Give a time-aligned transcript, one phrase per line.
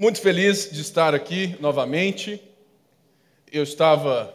[0.00, 2.40] Muito feliz de estar aqui novamente.
[3.50, 4.32] Eu estava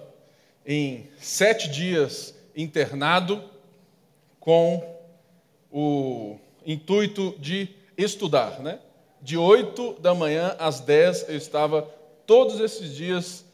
[0.66, 3.41] em sete dias internado
[4.41, 4.99] com
[5.71, 8.78] o intuito de estudar, né?
[9.21, 11.84] De oito da manhã às dez eu estava
[12.27, 13.45] todos esses dias,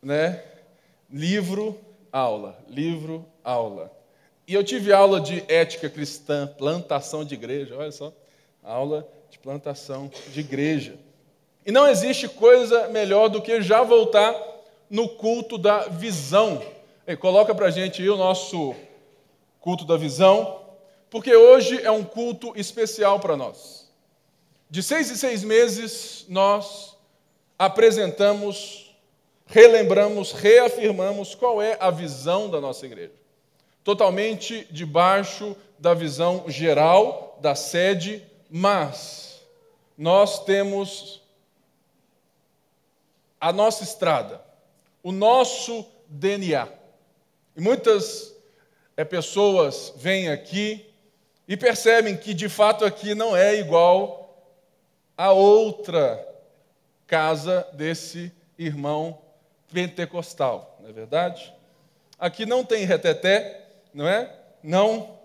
[0.00, 0.40] né?
[1.10, 1.76] Livro,
[2.12, 3.92] aula, livro, aula.
[4.46, 8.12] E eu tive aula de ética cristã, plantação de igreja, olha só,
[8.62, 11.07] aula de plantação de igreja.
[11.68, 14.34] E não existe coisa melhor do que já voltar
[14.88, 16.62] no culto da visão.
[17.20, 18.74] Coloca para a gente aí o nosso
[19.60, 20.62] culto da visão,
[21.10, 23.86] porque hoje é um culto especial para nós.
[24.70, 26.96] De seis em seis meses, nós
[27.58, 28.96] apresentamos,
[29.44, 33.12] relembramos, reafirmamos qual é a visão da nossa igreja.
[33.84, 39.42] Totalmente debaixo da visão geral da sede, mas
[39.98, 41.27] nós temos
[43.40, 44.42] a nossa estrada,
[45.02, 46.68] o nosso DNA.
[47.56, 48.34] E muitas
[48.96, 50.92] é, pessoas vêm aqui
[51.46, 54.46] e percebem que de fato aqui não é igual
[55.16, 56.24] a outra
[57.06, 59.18] casa desse irmão
[59.72, 61.52] pentecostal, não é verdade?
[62.18, 64.34] Aqui não tem reteté, não é?
[64.62, 65.18] Não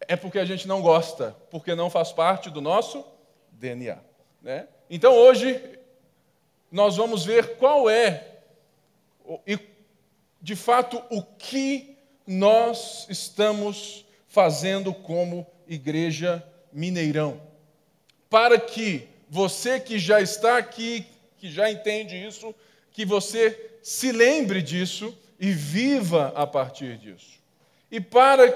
[0.00, 3.04] é porque a gente não gosta, porque não faz parte do nosso
[3.52, 3.98] DNA,
[4.40, 4.68] né?
[4.88, 5.77] Então hoje
[6.70, 8.26] nós vamos ver qual é
[9.46, 9.58] e
[10.40, 17.40] de fato o que nós estamos fazendo como igreja Mineirão.
[18.28, 21.06] Para que você que já está aqui,
[21.38, 22.54] que já entende isso,
[22.92, 27.38] que você se lembre disso e viva a partir disso.
[27.90, 28.52] E para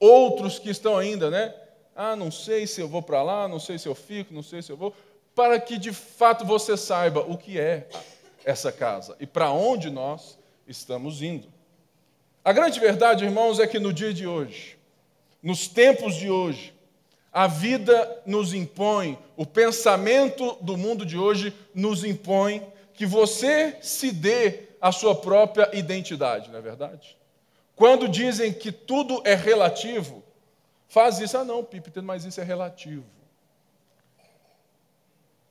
[0.00, 1.54] outros que estão ainda, né?
[1.94, 4.62] Ah, não sei se eu vou para lá, não sei se eu fico, não sei
[4.62, 4.94] se eu vou.
[5.34, 7.88] Para que de fato você saiba o que é
[8.44, 11.48] essa casa e para onde nós estamos indo.
[12.44, 14.78] A grande verdade, irmãos, é que no dia de hoje,
[15.42, 16.74] nos tempos de hoje,
[17.32, 24.12] a vida nos impõe, o pensamento do mundo de hoje nos impõe que você se
[24.12, 27.16] dê a sua própria identidade, não é verdade?
[27.74, 30.22] Quando dizem que tudo é relativo,
[30.86, 33.04] faz isso, ah não, Pipe, mas isso é relativo.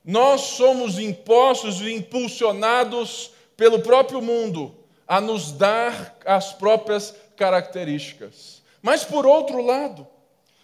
[0.04, 4.74] Nós somos impostos e impulsionados pelo próprio mundo
[5.08, 8.62] a nos dar as próprias características.
[8.82, 10.06] Mas, por outro lado,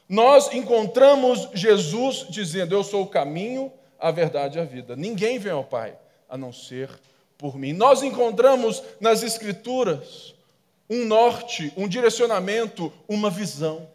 [0.08, 4.94] nós encontramos Jesus dizendo: Eu sou o caminho, a verdade e a vida.
[4.94, 5.96] Ninguém vem ao Pai
[6.28, 6.90] a não ser
[7.38, 7.72] por mim.
[7.72, 10.34] Nós encontramos nas Escrituras
[10.88, 13.88] um norte, um direcionamento, uma visão.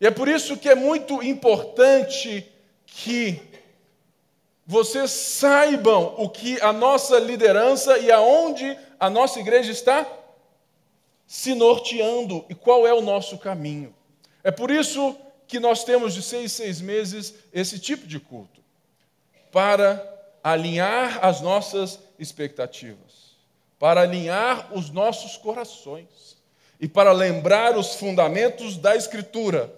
[0.00, 2.46] E é por isso que é muito importante
[2.86, 3.40] que
[4.66, 10.06] vocês saibam o que a nossa liderança e aonde a nossa igreja está
[11.26, 13.94] se norteando e qual é o nosso caminho.
[14.42, 15.16] É por isso
[15.46, 18.62] que nós temos de seis, seis meses esse tipo de culto
[19.52, 20.02] para
[20.42, 23.36] alinhar as nossas expectativas,
[23.78, 26.36] para alinhar os nossos corações
[26.80, 29.72] e para lembrar os fundamentos da Escritura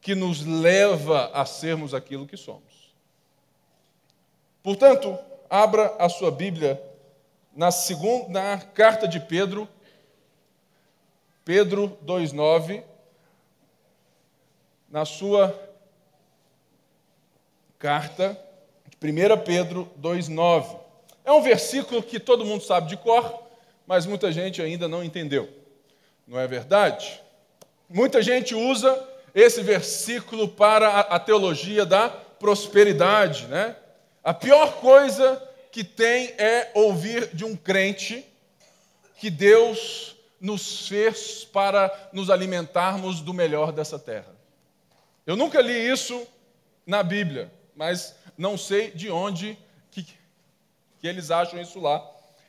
[0.00, 2.73] que nos leva a sermos aquilo que somos.
[4.64, 5.18] Portanto,
[5.50, 6.82] abra a sua Bíblia
[7.54, 9.68] na, segunda, na carta de Pedro,
[11.44, 12.82] Pedro 2,9,
[14.88, 15.54] na sua
[17.78, 18.40] carta,
[19.02, 20.80] 1 Pedro 2,9.
[21.26, 23.42] É um versículo que todo mundo sabe de cor,
[23.86, 25.46] mas muita gente ainda não entendeu.
[26.26, 27.20] Não é verdade?
[27.86, 28.98] Muita gente usa
[29.34, 33.76] esse versículo para a, a teologia da prosperidade, né?
[34.24, 35.40] A pior coisa
[35.70, 38.24] que tem é ouvir de um crente
[39.18, 44.34] que Deus nos fez para nos alimentarmos do melhor dessa terra.
[45.26, 46.26] Eu nunca li isso
[46.86, 49.58] na Bíblia, mas não sei de onde
[49.90, 52.02] que, que eles acham isso lá.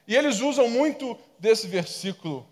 [0.08, 2.48] E eles usam muito desse versículo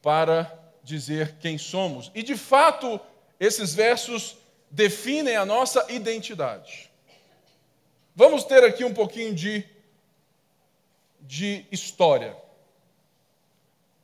[0.00, 2.12] para dizer quem somos.
[2.14, 3.00] E de fato,
[3.40, 4.36] esses versos
[4.70, 6.87] definem a nossa identidade.
[8.18, 9.64] Vamos ter aqui um pouquinho de,
[11.20, 12.36] de história.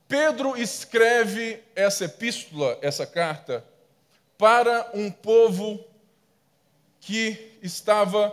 [0.06, 3.66] Pedro escreve essa epístola, essa carta,
[4.38, 5.84] para um povo
[7.00, 8.32] que estava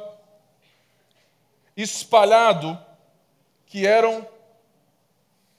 [1.75, 2.77] espalhado,
[3.65, 4.29] que eram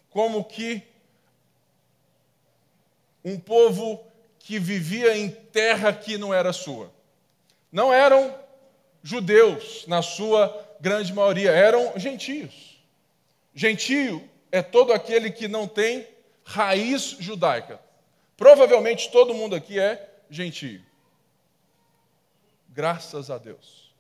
[0.08, 0.84] como que
[3.24, 4.06] um povo
[4.38, 6.92] que vivia em terra que não era sua.
[7.72, 8.40] Não eram
[9.02, 12.81] judeus na sua grande maioria, eram gentios.
[13.54, 16.06] Gentio é todo aquele que não tem
[16.44, 17.81] raiz judaica.
[18.37, 20.82] Provavelmente todo mundo aqui é gentio.
[22.69, 23.93] Graças a Deus.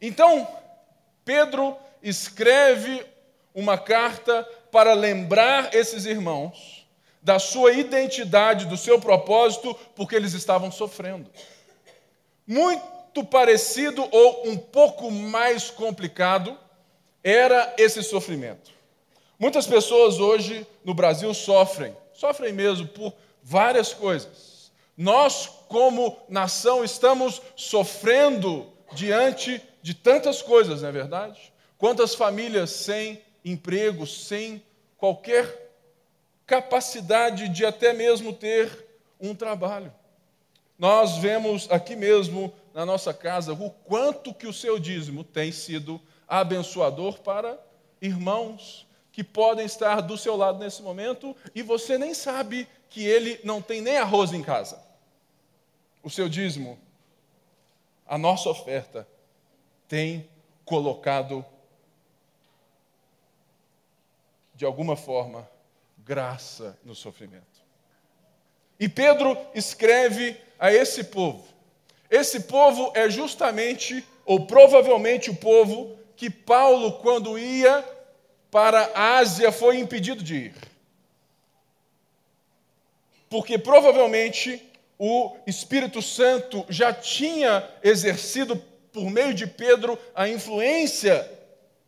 [0.00, 0.46] Então,
[1.24, 3.04] Pedro escreve
[3.54, 6.86] uma carta para lembrar esses irmãos
[7.22, 11.28] da sua identidade, do seu propósito, porque eles estavam sofrendo.
[12.46, 16.56] Muito parecido ou um pouco mais complicado
[17.22, 18.70] era esse sofrimento.
[19.38, 24.70] Muitas pessoas hoje no Brasil sofrem, sofrem mesmo por várias coisas.
[24.96, 31.52] Nós, como nação, estamos sofrendo diante de tantas coisas, não é verdade?
[31.76, 34.62] Quantas famílias sem emprego, sem
[34.96, 35.66] qualquer
[36.46, 38.86] capacidade de até mesmo ter
[39.20, 39.92] um trabalho.
[40.78, 45.98] Nós vemos aqui mesmo na nossa casa o quanto que o seu dízimo tem sido
[46.28, 47.58] abençoador para
[48.02, 53.40] irmãos que podem estar do seu lado nesse momento e você nem sabe que ele
[53.42, 54.78] não tem nem arroz em casa.
[56.02, 56.78] O seu dízimo,
[58.06, 59.08] a nossa oferta,
[59.88, 60.28] tem
[60.62, 61.42] colocado,
[64.54, 65.48] de alguma forma,
[65.96, 67.64] graça no sofrimento.
[68.78, 71.55] E Pedro escreve a esse povo.
[72.10, 77.84] Esse povo é justamente, ou provavelmente, o povo que Paulo, quando ia
[78.50, 80.54] para a Ásia, foi impedido de ir.
[83.28, 84.62] Porque provavelmente
[84.98, 88.56] o Espírito Santo já tinha exercido,
[88.92, 91.30] por meio de Pedro, a influência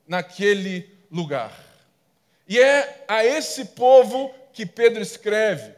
[0.07, 1.53] naquele lugar.
[2.47, 5.73] E é a esse povo que Pedro escreve,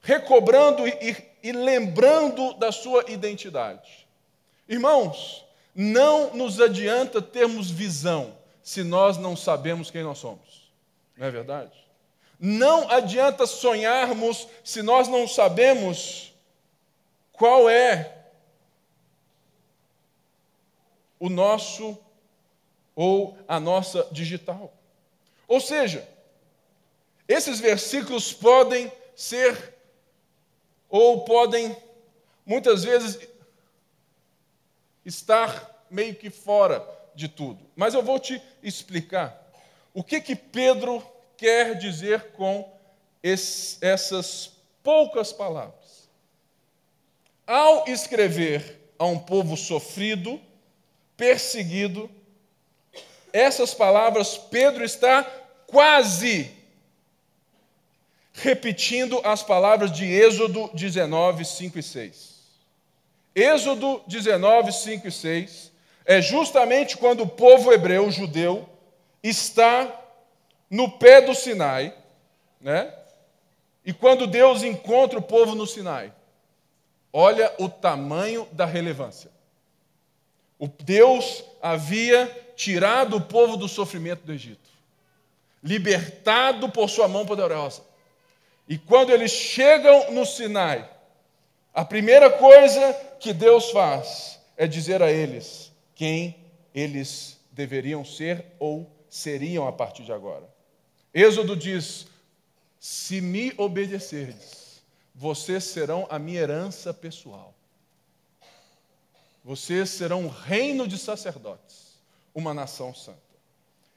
[0.00, 4.08] recobrando e, e lembrando da sua identidade.
[4.66, 5.44] Irmãos,
[5.74, 10.72] não nos adianta termos visão se nós não sabemos quem nós somos.
[11.14, 11.72] Não é verdade?
[12.40, 16.32] Não adianta sonharmos se nós não sabemos
[17.30, 18.24] qual é
[21.20, 21.98] o nosso
[22.96, 24.72] ou a nossa digital.
[25.46, 26.08] Ou seja,
[27.28, 29.73] esses versículos podem ser
[30.94, 31.76] ou podem
[32.46, 33.18] muitas vezes
[35.04, 37.68] estar meio que fora de tudo.
[37.74, 39.50] Mas eu vou te explicar
[39.92, 41.04] o que que Pedro
[41.36, 42.72] quer dizer com
[43.20, 44.52] esse, essas
[44.84, 46.08] poucas palavras.
[47.44, 50.40] Ao escrever a um povo sofrido,
[51.16, 52.08] perseguido,
[53.32, 55.24] essas palavras Pedro está
[55.66, 56.52] quase
[58.34, 62.34] repetindo as palavras de Êxodo 19, 5 e 6.
[63.34, 65.72] Êxodo 19, 5 e 6
[66.04, 68.68] é justamente quando o povo hebreu, judeu,
[69.22, 70.00] está
[70.68, 71.94] no pé do Sinai,
[72.60, 72.92] né?
[73.86, 76.12] E quando Deus encontra o povo no Sinai,
[77.12, 79.30] olha o tamanho da relevância.
[80.58, 82.26] O Deus havia
[82.56, 84.70] tirado o povo do sofrimento do Egito,
[85.62, 87.93] libertado por sua mão poderosa.
[88.68, 90.88] E quando eles chegam no Sinai,
[91.72, 96.36] a primeira coisa que Deus faz é dizer a eles quem
[96.74, 100.48] eles deveriam ser ou seriam a partir de agora.
[101.12, 102.06] Êxodo diz:
[102.80, 104.82] Se me obedecerdes,
[105.14, 107.54] vocês serão a minha herança pessoal.
[109.44, 111.98] Vocês serão um reino de sacerdotes,
[112.34, 113.18] uma nação santa.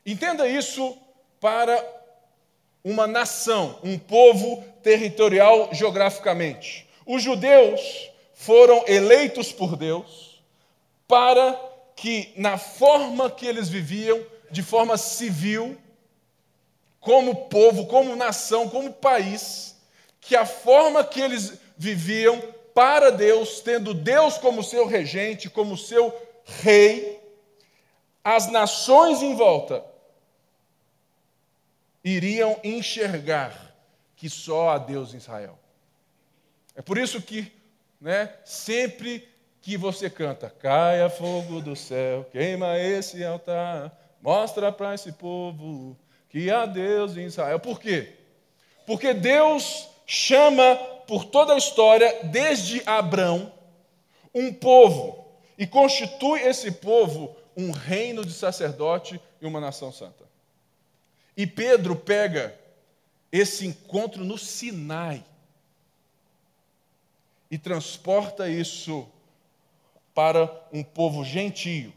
[0.05, 0.97] Entenda isso
[1.39, 1.77] para
[2.87, 6.87] uma nação, um povo territorial geograficamente.
[7.05, 10.41] Os judeus foram eleitos por Deus
[11.05, 11.59] para
[11.97, 15.77] que, na forma que eles viviam, de forma civil,
[17.01, 19.75] como povo, como nação, como país,
[20.21, 22.41] que a forma que eles viviam
[22.73, 26.15] para Deus, tendo Deus como seu regente, como seu
[26.45, 27.19] rei,
[28.23, 29.83] as nações em volta
[32.07, 33.75] iriam enxergar
[34.15, 35.57] que só há Deus em Israel.
[36.75, 37.51] É por isso que,
[37.99, 39.27] né, sempre
[39.61, 45.97] que você canta, caia fogo do céu, queima esse altar, mostra para esse povo
[46.29, 47.59] que há Deus em Israel.
[47.59, 48.13] Por quê?
[48.85, 50.75] Porque Deus chama
[51.07, 53.51] por toda a história, desde Abrão,
[54.33, 60.25] um povo e constitui esse povo um reino de sacerdote e uma nação santa.
[61.37, 62.59] E Pedro pega
[63.31, 65.23] esse encontro no Sinai
[67.49, 69.07] e transporta isso
[70.13, 71.93] para um povo gentio,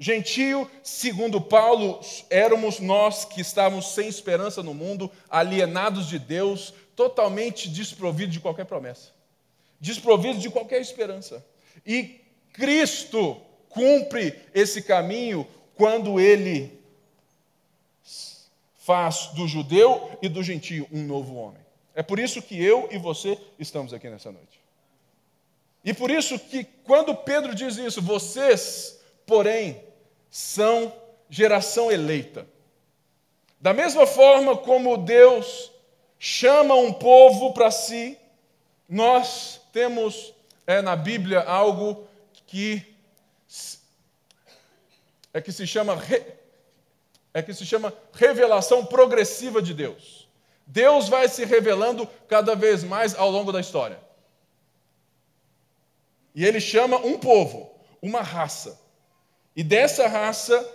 [0.00, 7.68] Gentio, segundo Paulo, éramos nós que estávamos sem esperança no mundo, alienados de Deus, totalmente
[7.68, 9.10] desprovidos de qualquer promessa,
[9.80, 11.44] desprovidos de qualquer esperança.
[11.84, 12.20] E
[12.52, 15.44] Cristo cumpre esse caminho
[15.74, 16.77] quando ele
[18.88, 21.60] faz do judeu e do gentio um novo homem.
[21.94, 24.58] É por isso que eu e você estamos aqui nessa noite.
[25.84, 29.84] E por isso que quando Pedro diz isso, vocês, porém,
[30.30, 30.90] são
[31.28, 32.46] geração eleita.
[33.60, 35.70] Da mesma forma como Deus
[36.18, 38.16] chama um povo para si,
[38.88, 40.32] nós temos
[40.66, 42.08] é, na Bíblia algo
[42.46, 42.82] que
[45.34, 45.94] é que se chama
[47.32, 50.28] é que se chama revelação progressiva de Deus.
[50.66, 53.98] Deus vai se revelando cada vez mais ao longo da história.
[56.34, 58.80] E ele chama um povo, uma raça.
[59.56, 60.66] E dessa raça,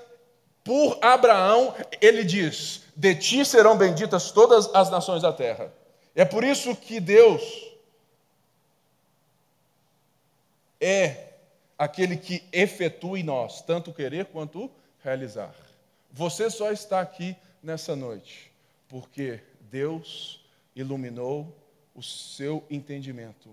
[0.64, 5.72] por Abraão, ele diz: De ti serão benditas todas as nações da terra.
[6.16, 7.72] É por isso que Deus
[10.82, 11.30] é
[11.78, 14.70] aquele que efetua em nós, tanto querer quanto
[15.04, 15.54] realizar.
[16.14, 18.52] Você só está aqui nessa noite
[18.88, 19.40] porque
[19.72, 20.40] Deus
[20.76, 21.52] iluminou
[21.96, 23.50] o seu entendimento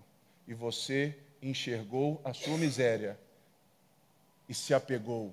[0.47, 3.19] e você enxergou a sua miséria
[4.47, 5.33] e se apegou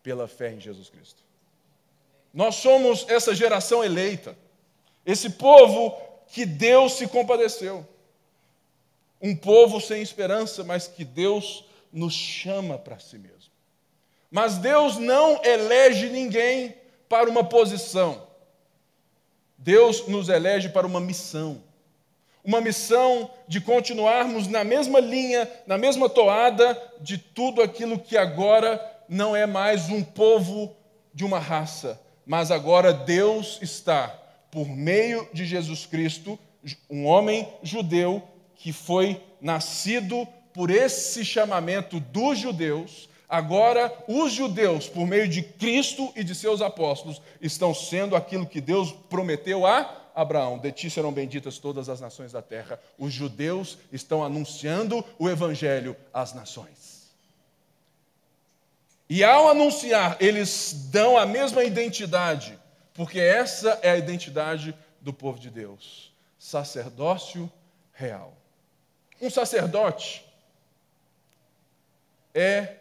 [0.00, 1.22] pela fé em Jesus Cristo.
[2.32, 4.38] Nós somos essa geração eleita,
[5.04, 7.84] esse povo que Deus se compadeceu.
[9.20, 13.50] Um povo sem esperança, mas que Deus nos chama para si mesmo.
[14.30, 16.74] Mas Deus não elege ninguém
[17.08, 18.26] para uma posição.
[19.58, 21.62] Deus nos elege para uma missão.
[22.42, 28.80] Uma missão de continuarmos na mesma linha, na mesma toada de tudo aquilo que agora
[29.08, 30.74] não é mais um povo
[31.12, 34.08] de uma raça, mas agora Deus está,
[34.50, 36.38] por meio de Jesus Cristo,
[36.88, 38.22] um homem judeu
[38.54, 46.12] que foi nascido por esse chamamento dos judeus, agora os judeus, por meio de Cristo
[46.16, 51.12] e de seus apóstolos, estão sendo aquilo que Deus prometeu a Abraão: De ti serão
[51.12, 52.80] benditas todas as nações da terra.
[52.98, 57.10] Os judeus estão anunciando o evangelho às nações.
[59.08, 62.58] E ao anunciar, eles dão a mesma identidade,
[62.94, 67.50] porque essa é a identidade do povo de Deus: sacerdócio
[67.92, 68.36] real.
[69.20, 70.24] Um sacerdote
[72.34, 72.76] é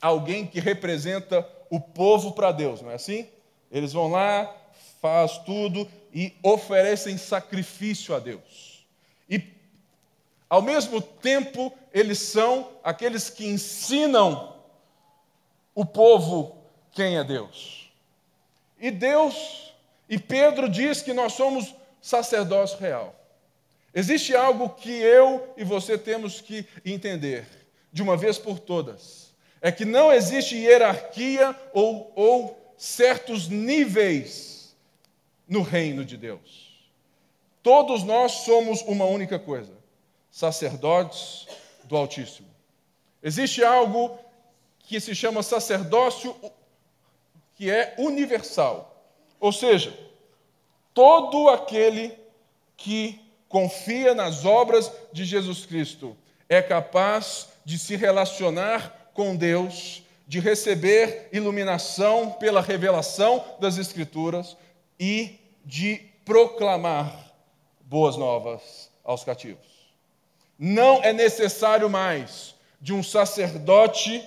[0.00, 3.28] alguém que representa o povo para Deus, não é assim?
[3.70, 4.54] Eles vão lá,
[5.00, 8.84] faz tudo e oferecem sacrifício a Deus.
[9.28, 9.42] E,
[10.48, 14.56] ao mesmo tempo, eles são aqueles que ensinam
[15.74, 16.56] o povo
[16.92, 17.90] quem é Deus.
[18.78, 19.72] E Deus,
[20.08, 23.14] e Pedro diz que nós somos sacerdócio real.
[23.94, 27.46] Existe algo que eu e você temos que entender,
[27.92, 29.19] de uma vez por todas:
[29.60, 34.74] é que não existe hierarquia ou, ou certos níveis
[35.46, 36.70] no reino de Deus.
[37.62, 39.72] Todos nós somos uma única coisa:
[40.30, 41.46] sacerdotes
[41.84, 42.48] do Altíssimo.
[43.22, 44.18] Existe algo
[44.78, 46.34] que se chama sacerdócio
[47.54, 49.04] que é universal.
[49.38, 49.96] Ou seja,
[50.94, 52.18] todo aquele
[52.76, 56.16] que confia nas obras de Jesus Cristo
[56.48, 64.56] é capaz de se relacionar com Deus, de receber iluminação pela revelação das Escrituras
[64.98, 67.30] e de proclamar
[67.82, 69.92] boas novas aos cativos.
[70.58, 74.26] Não é necessário mais de um sacerdote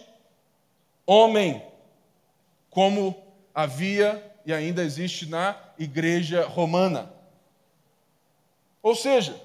[1.07, 1.59] homem,
[2.69, 3.15] como
[3.51, 7.11] havia e ainda existe na igreja romana.
[8.83, 9.41] Ou seja,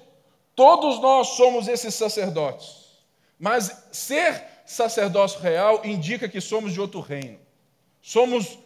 [0.55, 2.99] todos nós somos esses sacerdotes,
[3.39, 7.39] mas ser sacerdócio real indica que somos de outro reino.
[8.01, 8.59] Somos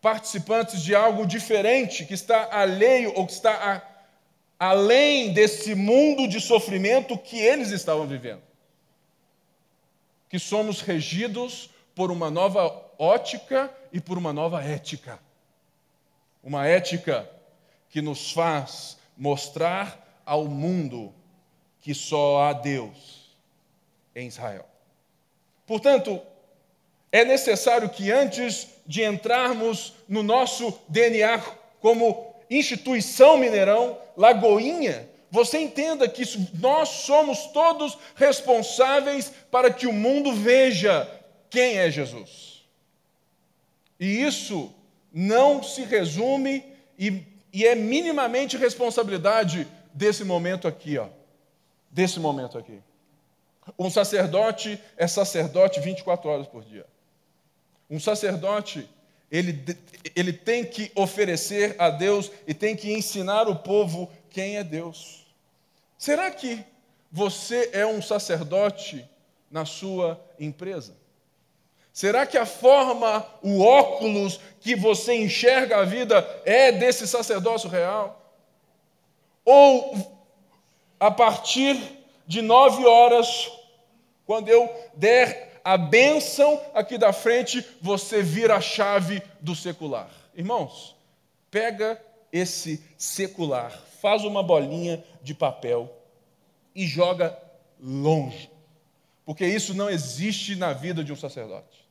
[0.00, 3.82] participantes de algo diferente, que está alheio ou que está a,
[4.58, 8.42] além desse mundo de sofrimento que eles estavam vivendo.
[10.30, 15.20] Que somos regidos por uma nova ótica e por uma nova ética.
[16.42, 17.28] Uma ética
[17.90, 21.14] que nos faz mostrar ao mundo
[21.82, 23.36] que só há Deus
[24.14, 24.71] em Israel.
[25.72, 26.20] Portanto,
[27.10, 31.38] é necessário que antes de entrarmos no nosso DNA
[31.80, 36.24] como instituição Mineirão, Lagoinha, você entenda que
[36.60, 41.10] nós somos todos responsáveis para que o mundo veja
[41.48, 42.66] quem é Jesus.
[43.98, 44.70] E isso
[45.10, 46.62] não se resume
[46.98, 51.06] e, e é minimamente responsabilidade desse momento aqui, ó.
[51.90, 52.78] Desse momento aqui.
[53.78, 56.86] Um sacerdote é sacerdote 24 horas por dia.
[57.88, 58.88] Um sacerdote,
[59.30, 59.64] ele,
[60.16, 65.26] ele tem que oferecer a Deus e tem que ensinar o povo quem é Deus.
[65.96, 66.64] Será que
[67.10, 69.08] você é um sacerdote
[69.50, 70.96] na sua empresa?
[71.92, 78.34] Será que a forma, o óculos que você enxerga a vida é desse sacerdócio real?
[79.44, 80.18] Ou
[80.98, 83.50] a partir de nove horas,
[84.26, 90.10] quando eu der a bênção aqui da frente, você vira a chave do secular.
[90.34, 90.96] Irmãos,
[91.50, 92.00] pega
[92.32, 95.94] esse secular, faz uma bolinha de papel
[96.74, 97.38] e joga
[97.80, 98.50] longe,
[99.24, 101.82] porque isso não existe na vida de um sacerdote.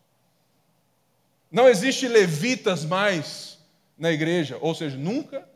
[1.52, 3.60] Não existe levitas mais
[3.98, 5.48] na igreja, ou seja, nunca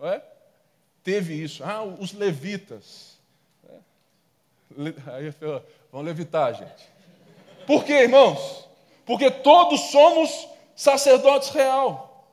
[0.00, 0.22] é,
[1.02, 1.62] teve isso.
[1.64, 3.11] Ah, os levitas.
[5.14, 5.34] Aí
[5.90, 6.88] vamos levitar, gente.
[7.66, 8.68] Por quê, irmãos?
[9.04, 12.26] Porque todos somos sacerdotes real,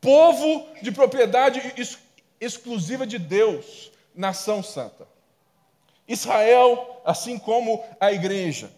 [0.00, 1.98] povo de propriedade ex
[2.38, 5.08] exclusiva de Deus, nação santa.
[6.06, 8.70] Israel, assim como a igreja,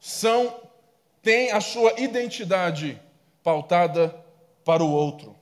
[0.00, 0.62] são
[1.22, 3.00] tem a sua identidade
[3.44, 4.14] pautada
[4.64, 5.36] para o outro,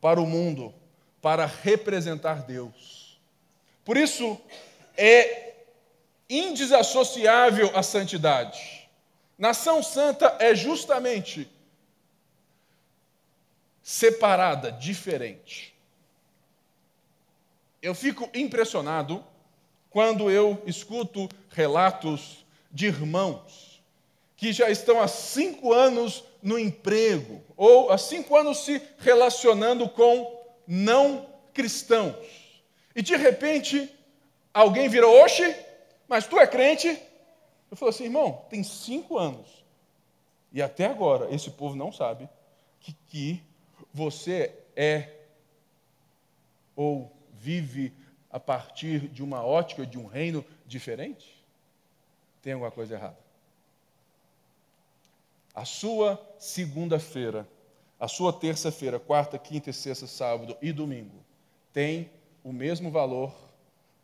[0.00, 0.72] para o mundo,
[1.20, 3.18] para representar Deus.
[3.84, 4.38] Por isso,
[4.96, 5.45] é
[6.28, 8.88] indesassociável a santidade.
[9.38, 11.48] Nação santa é justamente
[13.82, 15.74] separada, diferente.
[17.80, 19.24] Eu fico impressionado
[19.90, 23.66] quando eu escuto relatos de irmãos
[24.36, 30.44] que já estão há cinco anos no emprego, ou há cinco anos se relacionando com
[30.66, 32.14] não cristãos.
[32.94, 33.90] E de repente,
[34.52, 35.56] alguém virou, oxe,
[36.08, 36.88] mas tu é crente?
[37.70, 39.64] Eu falo assim, irmão, tem cinco anos.
[40.52, 42.28] E até agora, esse povo não sabe
[42.80, 43.42] que, que
[43.92, 45.10] você é
[46.74, 47.92] ou vive
[48.30, 51.42] a partir de uma ótica de um reino diferente?
[52.42, 53.18] Tem alguma coisa errada.
[55.54, 57.48] A sua segunda-feira,
[57.98, 61.24] a sua terça-feira, quarta, quinta, sexta, sábado e domingo
[61.72, 62.10] tem
[62.44, 63.34] o mesmo valor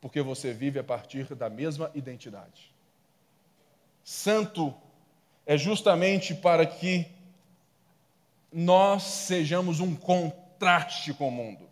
[0.02, 2.74] porque você vive a partir da mesma identidade.
[4.02, 4.74] Santo
[5.46, 7.06] é justamente para que
[8.52, 11.68] nós sejamos um contraste com o mundo.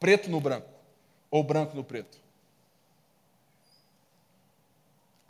[0.00, 0.66] Preto no branco,
[1.30, 2.18] ou branco no preto.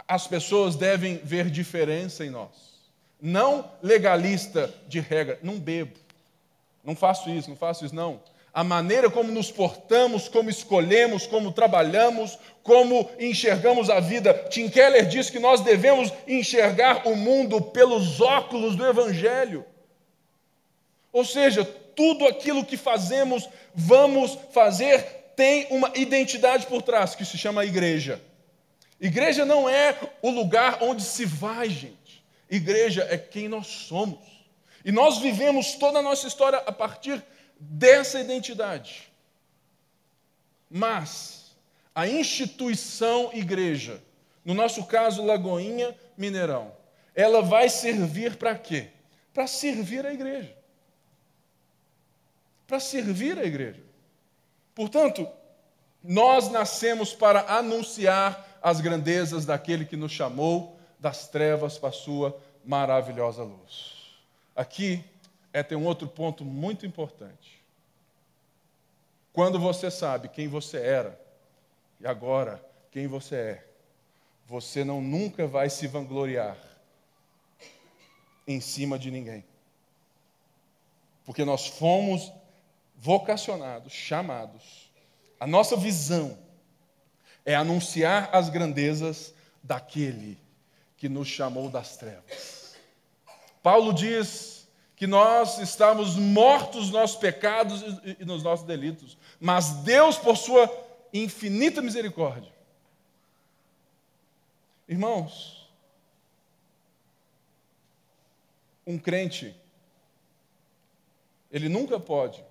[0.06, 2.76] As pessoas devem ver diferença em nós.
[3.20, 5.98] Não legalista de regra, não bebo,
[6.84, 8.22] não faço isso, não faço isso, não
[8.56, 14.32] a maneira como nos portamos, como escolhemos, como trabalhamos, como enxergamos a vida.
[14.48, 19.62] Tim Keller diz que nós devemos enxergar o mundo pelos óculos do Evangelho.
[21.12, 25.02] Ou seja, tudo aquilo que fazemos, vamos fazer,
[25.36, 28.22] tem uma identidade por trás, que se chama igreja.
[28.98, 32.24] Igreja não é o lugar onde se vai, gente.
[32.50, 34.24] Igreja é quem nós somos.
[34.82, 37.22] E nós vivemos toda a nossa história a partir
[37.58, 39.10] dessa identidade.
[40.70, 41.56] Mas
[41.94, 44.02] a instituição igreja,
[44.44, 46.72] no nosso caso Lagoinha Mineirão,
[47.14, 48.88] ela vai servir para quê?
[49.32, 50.54] Para servir a igreja.
[52.66, 53.82] Para servir a igreja.
[54.74, 55.26] Portanto,
[56.02, 62.36] nós nascemos para anunciar as grandezas daquele que nos chamou das trevas para a sua
[62.64, 63.94] maravilhosa luz.
[64.54, 65.04] Aqui
[65.56, 67.64] é ter um outro ponto muito importante.
[69.32, 71.18] Quando você sabe quem você era
[71.98, 73.66] e agora quem você é,
[74.46, 76.58] você não nunca vai se vangloriar
[78.46, 79.42] em cima de ninguém.
[81.24, 82.30] Porque nós fomos
[82.94, 84.92] vocacionados, chamados.
[85.40, 86.38] A nossa visão
[87.46, 90.38] é anunciar as grandezas daquele
[90.98, 92.76] que nos chamou das trevas.
[93.62, 94.56] Paulo diz
[94.96, 97.82] que nós estamos mortos nos nossos pecados
[98.18, 100.72] e nos nossos delitos, mas Deus, por sua
[101.12, 102.50] infinita misericórdia,
[104.88, 105.70] irmãos,
[108.86, 109.54] um crente,
[111.52, 112.42] ele nunca pode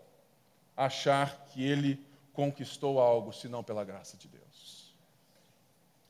[0.77, 1.99] achar que ele
[2.31, 4.93] conquistou algo senão pela graça de Deus.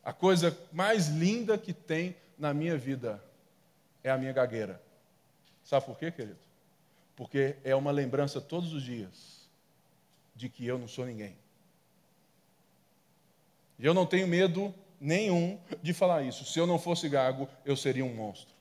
[0.03, 3.23] A coisa mais linda que tem na minha vida
[4.03, 4.84] é a minha gagueira
[5.65, 6.37] Sabe por quê, querido?
[7.15, 9.49] Porque é uma lembrança todos os dias
[10.35, 11.35] de que eu não sou ninguém.
[13.79, 16.45] E eu não tenho medo nenhum de falar isso.
[16.45, 18.53] Se eu não fosse gago, eu seria um monstro.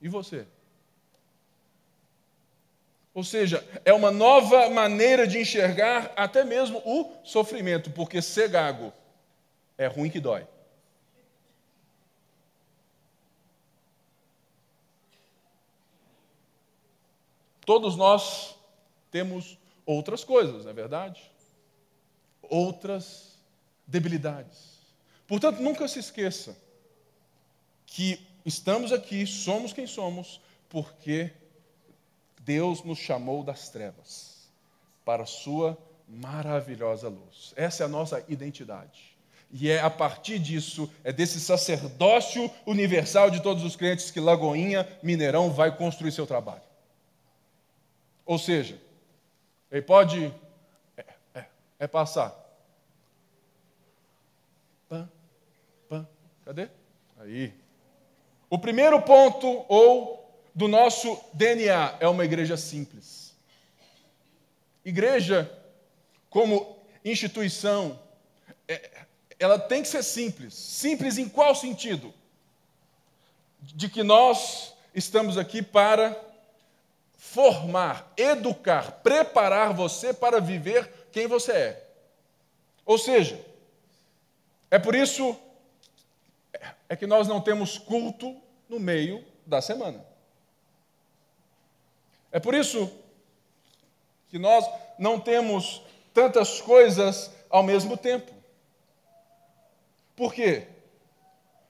[0.00, 0.46] E você?
[3.12, 8.92] Ou seja, é uma nova maneira de enxergar até mesmo o sofrimento, porque ser gago
[9.78, 10.46] é ruim que dói.
[17.64, 18.56] Todos nós
[19.10, 21.22] temos outras coisas, não é verdade?
[22.42, 23.38] Outras
[23.86, 24.74] debilidades.
[25.26, 26.56] Portanto, nunca se esqueça
[27.86, 31.32] que estamos aqui, somos quem somos, porque
[32.40, 34.48] Deus nos chamou das trevas
[35.04, 37.54] para a sua maravilhosa luz.
[37.56, 39.14] Essa é a nossa identidade.
[39.50, 44.86] E é a partir disso, é desse sacerdócio universal de todos os crentes que Lagoinha,
[45.02, 46.73] Mineirão vai construir seu trabalho.
[48.24, 48.80] Ou seja,
[49.70, 50.32] ele pode
[50.96, 51.44] é, é,
[51.80, 52.34] é passar.
[54.88, 55.08] Pã,
[55.88, 56.08] pã,
[56.44, 56.68] cadê?
[57.18, 57.52] Aí.
[58.48, 63.34] O primeiro ponto ou do nosso DNA é uma igreja simples.
[64.84, 65.50] Igreja,
[66.30, 67.98] como instituição,
[68.68, 69.06] é,
[69.38, 70.54] ela tem que ser simples.
[70.54, 72.14] Simples em qual sentido?
[73.60, 76.16] De que nós estamos aqui para
[77.24, 81.86] formar, educar, preparar você para viver quem você é.
[82.84, 83.40] Ou seja,
[84.70, 85.36] é por isso
[86.88, 88.36] é que nós não temos culto
[88.68, 90.04] no meio da semana.
[92.30, 92.92] É por isso
[94.28, 95.82] que nós não temos
[96.12, 98.32] tantas coisas ao mesmo tempo.
[100.14, 100.68] Por quê?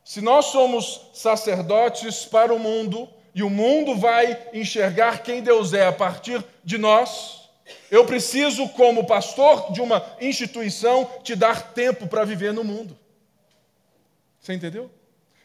[0.04, 5.86] Se nós somos sacerdotes para o mundo e o mundo vai enxergar quem Deus é
[5.86, 7.44] a partir de nós,
[7.90, 12.96] eu preciso, como pastor de uma instituição, te dar tempo para viver no mundo.
[14.40, 14.90] Você entendeu?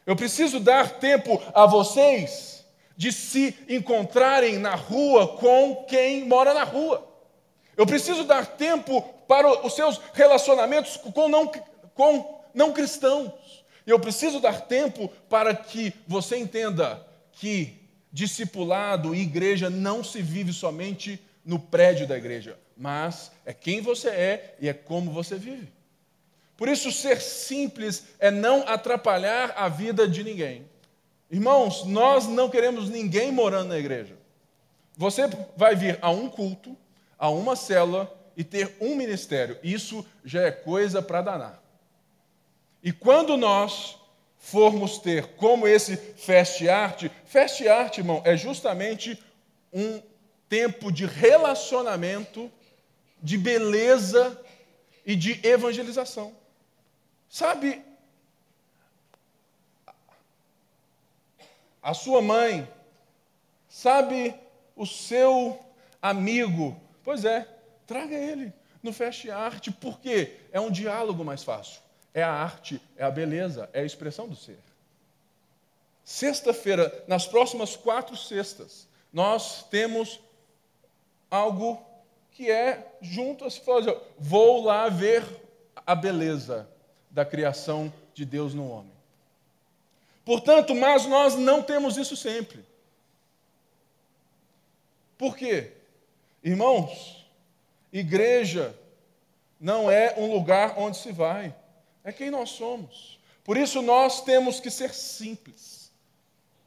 [0.06, 2.66] Eu preciso dar tempo a vocês
[2.98, 7.08] de se encontrarem na rua com quem mora na rua.
[7.78, 11.50] Eu preciso dar tempo para os seus relacionamentos com não,
[11.96, 13.64] com não cristãos.
[13.88, 17.79] Eu preciso dar tempo para que você entenda que
[18.12, 24.10] discipulado e igreja não se vive somente no prédio da igreja, mas é quem você
[24.10, 25.68] é e é como você vive.
[26.58, 30.66] Por isso, ser simples é não atrapalhar a vida de ninguém.
[31.32, 34.18] Irmãos, nós não queremos ninguém morando na igreja.
[34.98, 36.76] Você vai vir a um culto,
[37.18, 39.58] a uma célula e ter um ministério.
[39.64, 41.64] Isso já é coisa para danar.
[42.84, 43.99] E quando nós
[44.40, 49.22] formos ter como esse fast art, fast art, irmão, é justamente
[49.72, 50.02] um
[50.48, 52.52] tempo de relacionamento,
[53.22, 54.42] de beleza
[55.06, 56.34] e de evangelização.
[57.30, 57.84] Sabe,
[61.84, 62.68] a sua mãe,
[63.68, 64.34] sabe
[64.76, 65.60] o seu
[66.02, 66.80] amigo.
[67.04, 67.48] Pois é,
[67.86, 71.82] traga ele no Fast Arte, porque é um diálogo mais fácil.
[72.14, 74.60] É a arte, é a beleza, é a expressão do ser.
[76.04, 80.20] Sexta-feira, nas próximas quatro sextas, nós temos
[81.30, 81.86] algo
[82.32, 83.96] que é junto a se fazer.
[84.18, 85.24] Vou lá ver
[85.86, 86.68] a beleza
[87.12, 88.92] da criação de Deus no homem.
[90.26, 92.64] Portanto, mas nós não temos isso sempre.
[95.18, 95.74] Por quê?
[96.44, 97.26] Irmãos,
[97.92, 98.76] igreja
[99.60, 101.54] não é um lugar onde se vai,
[102.04, 103.20] é quem nós somos.
[103.44, 105.92] Por isso nós temos que ser simples.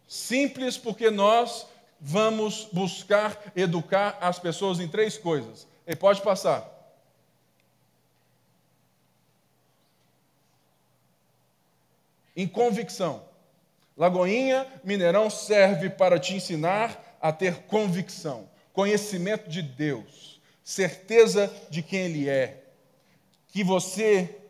[0.06, 1.66] Simples porque nós
[2.00, 5.66] vamos buscar educar as pessoas em três coisas.
[5.86, 6.68] E pode passar.
[12.36, 13.24] Em convicção.
[13.96, 22.06] Lagoinha Mineirão serve para te ensinar a ter convicção, conhecimento de Deus, certeza de quem
[22.06, 22.64] Ele é,
[23.48, 24.41] que você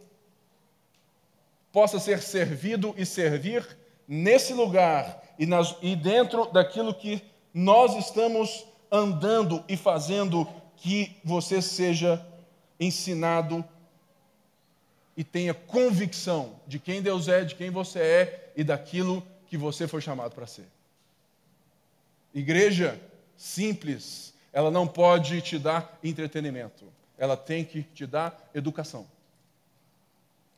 [1.72, 3.66] possa ser servido e servir
[4.06, 11.62] nesse lugar e, nas, e dentro daquilo que nós estamos andando e fazendo, que você
[11.62, 12.24] seja
[12.78, 13.64] ensinado
[15.16, 19.87] e tenha convicção de quem Deus é, de quem você é e daquilo que você
[19.87, 20.66] foi chamado para ser.
[22.35, 23.00] Igreja
[23.37, 26.85] simples, ela não pode te dar entretenimento,
[27.16, 29.06] ela tem que te dar educação.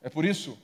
[0.02, 0.56] É por isso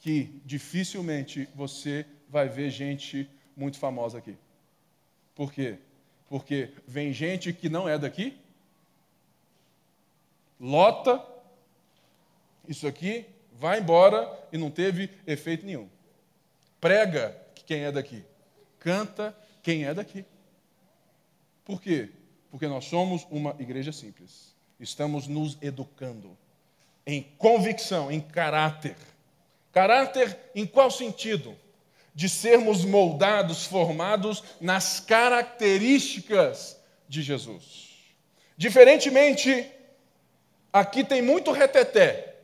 [0.00, 4.36] que dificilmente você vai ver gente muito famosa aqui.
[5.34, 5.78] Por quê?
[6.28, 8.38] Porque vem gente que não é daqui,
[10.58, 11.24] lota
[12.66, 15.88] isso aqui, vai embora e não teve efeito nenhum.
[16.80, 17.36] Prega
[17.66, 18.24] quem é daqui,
[18.78, 20.24] canta quem é daqui.
[21.64, 22.10] Por quê?
[22.50, 24.54] Porque nós somos uma igreja simples.
[24.78, 26.36] Estamos nos educando
[27.06, 28.96] em convicção, em caráter.
[29.72, 31.56] Caráter em qual sentido?
[32.14, 36.76] De sermos moldados, formados nas características
[37.08, 37.88] de Jesus.
[38.56, 39.70] Diferentemente,
[40.72, 42.34] aqui tem muito reteté,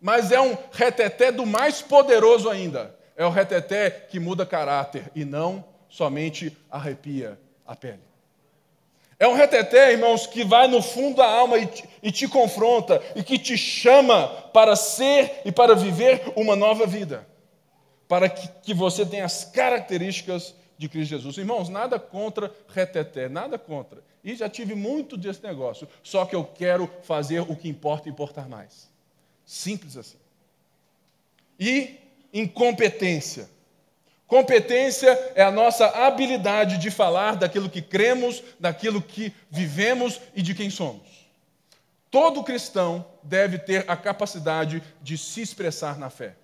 [0.00, 2.94] mas é um reteté do mais poderoso ainda.
[3.16, 8.13] É o reteté que muda caráter e não somente arrepia a pele.
[9.24, 13.02] É um reteté, irmãos, que vai no fundo da alma e te, e te confronta
[13.16, 17.26] e que te chama para ser e para viver uma nova vida.
[18.06, 21.38] Para que, que você tenha as características de Cristo Jesus.
[21.38, 24.04] Irmãos, nada contra reteté, nada contra.
[24.22, 25.88] E já tive muito desse negócio.
[26.02, 28.90] Só que eu quero fazer o que importa e importar mais.
[29.46, 30.18] Simples assim.
[31.58, 31.94] E
[32.30, 33.48] incompetência.
[34.26, 40.54] Competência é a nossa habilidade de falar daquilo que cremos, daquilo que vivemos e de
[40.54, 41.28] quem somos.
[42.10, 46.36] Todo cristão deve ter a capacidade de se expressar na fé.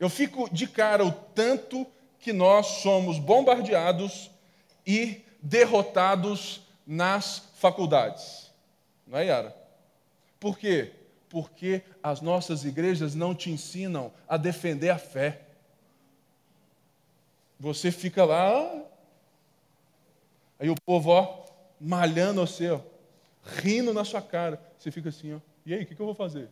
[0.00, 1.86] Eu fico de cara o tanto
[2.18, 4.30] que nós somos bombardeados
[4.86, 8.50] e derrotados nas faculdades.
[9.06, 9.54] Não é, Yara?
[10.38, 10.92] Por quê?
[11.28, 15.42] Porque as nossas igrejas não te ensinam a defender a fé.
[17.60, 18.82] Você fica lá,
[20.58, 21.44] aí o povo, ó,
[21.78, 22.80] malhando você, ó,
[23.44, 24.58] rindo na sua cara.
[24.78, 26.48] Você fica assim, ó, e aí, o que, que eu vou fazer?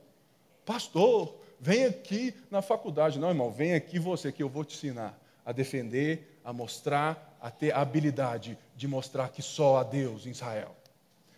[0.66, 3.18] Pastor, vem aqui na faculdade.
[3.18, 7.50] Não, irmão, vem aqui você, que eu vou te ensinar a defender, a mostrar, a
[7.50, 10.76] ter a habilidade de mostrar que só há Deus em Israel.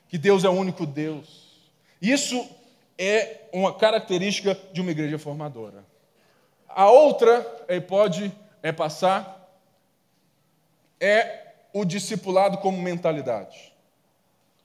[0.08, 1.70] Que Deus é o único Deus.
[2.02, 2.44] Isso
[2.98, 5.84] é uma característica de uma igreja formadora.
[6.68, 9.39] A outra, ele pode é passar
[11.00, 13.72] é o discipulado como mentalidade.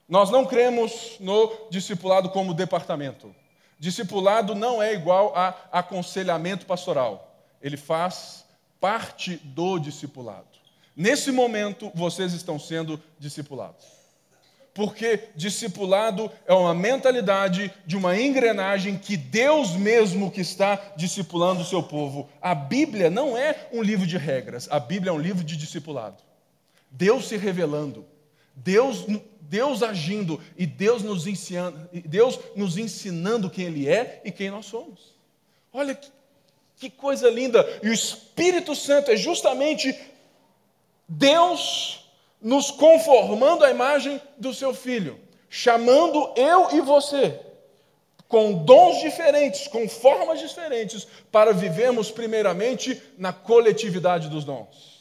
[0.07, 3.33] Nós não cremos no discipulado como departamento.
[3.79, 7.35] Discipulado não é igual a aconselhamento pastoral.
[7.61, 8.45] Ele faz
[8.79, 10.45] parte do discipulado.
[10.95, 13.95] Nesse momento, vocês estão sendo discipulados.
[14.73, 21.65] Porque discipulado é uma mentalidade de uma engrenagem que Deus mesmo que está discipulando o
[21.65, 22.29] seu povo.
[22.41, 26.24] A Bíblia não é um livro de regras, a Bíblia é um livro de discipulado.
[26.97, 28.05] Deus se revelando,
[28.55, 29.05] Deus,
[29.41, 34.65] Deus agindo e Deus nos, ensinando, Deus nos ensinando quem Ele é e quem nós
[34.65, 35.13] somos.
[35.73, 36.09] Olha que,
[36.77, 37.65] que coisa linda!
[37.83, 39.93] E o Espírito Santo é justamente
[41.07, 42.09] Deus
[42.41, 47.41] nos conformando à imagem do seu Filho, chamando eu e você
[48.27, 54.94] com dons diferentes, com formas diferentes, para vivermos primeiramente na coletividade dos dons.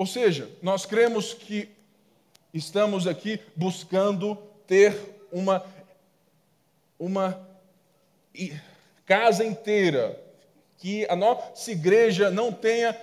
[0.00, 1.68] Ou seja, nós cremos que
[2.54, 4.34] estamos aqui buscando
[4.66, 4.98] ter
[5.30, 5.62] uma,
[6.98, 7.46] uma
[9.04, 10.18] casa inteira,
[10.78, 12.98] que a nossa igreja não tenha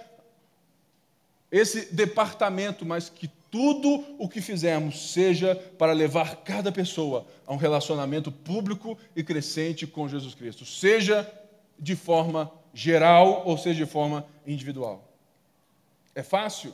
[1.52, 7.58] esse departamento, mas que tudo o que fizermos seja para levar cada pessoa a um
[7.58, 11.32] relacionamento público e crescente com Jesus Cristo, seja
[11.78, 15.08] de forma geral ou seja de forma individual.
[16.16, 16.74] É fácil?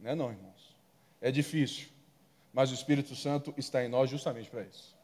[0.00, 0.76] Não é não, irmãos.
[1.20, 1.88] É difícil.
[2.52, 4.96] Mas o Espírito Santo está em nós justamente para isso.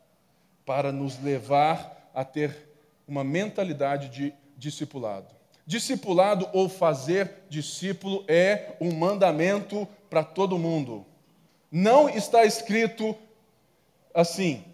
[0.65, 2.69] Para nos levar a ter
[3.07, 5.35] uma mentalidade de discipulado.
[5.67, 11.05] Discipulado ou fazer discípulo é um mandamento para todo mundo.
[11.71, 13.17] Não está escrito
[14.15, 14.65] assim: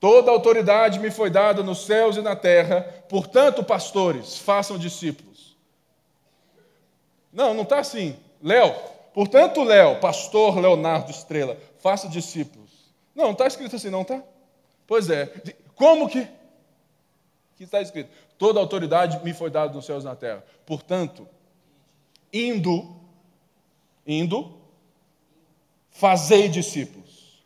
[0.00, 5.56] Toda autoridade me foi dada nos céus e na terra, portanto, pastores, façam discípulos.
[7.32, 8.16] Não, não está assim.
[8.42, 8.74] Léo,
[9.14, 12.70] Portanto, Léo, pastor Leonardo Estrela, faça discípulos.
[13.14, 14.22] Não, está escrito assim, não está?
[14.86, 15.32] Pois é.
[15.74, 16.26] Como que?
[17.56, 20.44] Que está escrito: Toda autoridade me foi dada nos céus e na terra.
[20.66, 21.28] Portanto,
[22.32, 22.96] indo,
[24.06, 24.58] indo,
[25.90, 27.44] fazei discípulos.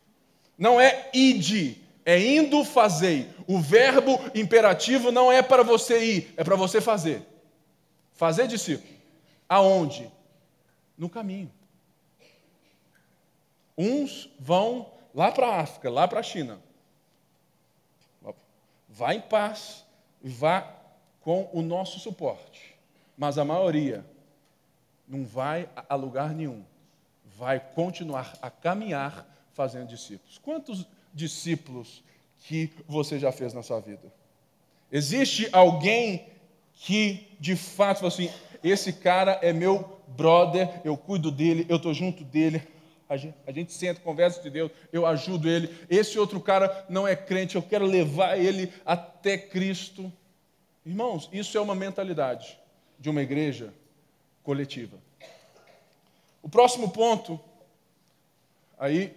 [0.56, 3.28] Não é ide, é indo fazei.
[3.46, 7.22] O verbo imperativo não é para você ir, é para você fazer.
[8.14, 8.94] Fazer discípulo.
[9.48, 10.10] Aonde?
[10.96, 11.50] No caminho.
[13.76, 16.60] Uns vão lá para a África, lá para a China.
[18.88, 19.86] Vá em paz
[20.26, 20.68] vá
[21.20, 22.76] com o nosso suporte.
[23.16, 24.04] Mas a maioria
[25.08, 26.64] não vai a lugar nenhum,
[27.24, 30.38] vai continuar a caminhar fazendo discípulos.
[30.38, 32.02] Quantos discípulos
[32.40, 34.12] que você já fez na sua vida?
[34.90, 36.28] Existe alguém
[36.74, 38.30] que de fato assim:
[38.62, 42.62] esse cara é meu brother, eu cuido dele, eu estou junto dele,
[43.08, 45.72] a gente, a gente senta, conversa de Deus, eu ajudo ele.
[45.88, 50.12] Esse outro cara não é crente, eu quero levar ele até Cristo.
[50.84, 52.58] Irmãos, isso é uma mentalidade
[52.98, 53.72] de uma igreja
[54.42, 54.98] coletiva.
[56.42, 57.40] O próximo ponto,
[58.78, 59.14] aí,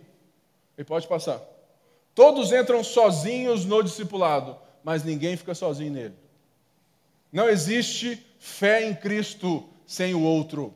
[0.78, 1.42] ele pode passar.
[2.16, 6.16] Todos entram sozinhos no discipulado, mas ninguém fica sozinho nele.
[7.32, 10.74] Não existe fé em Cristo sem o outro.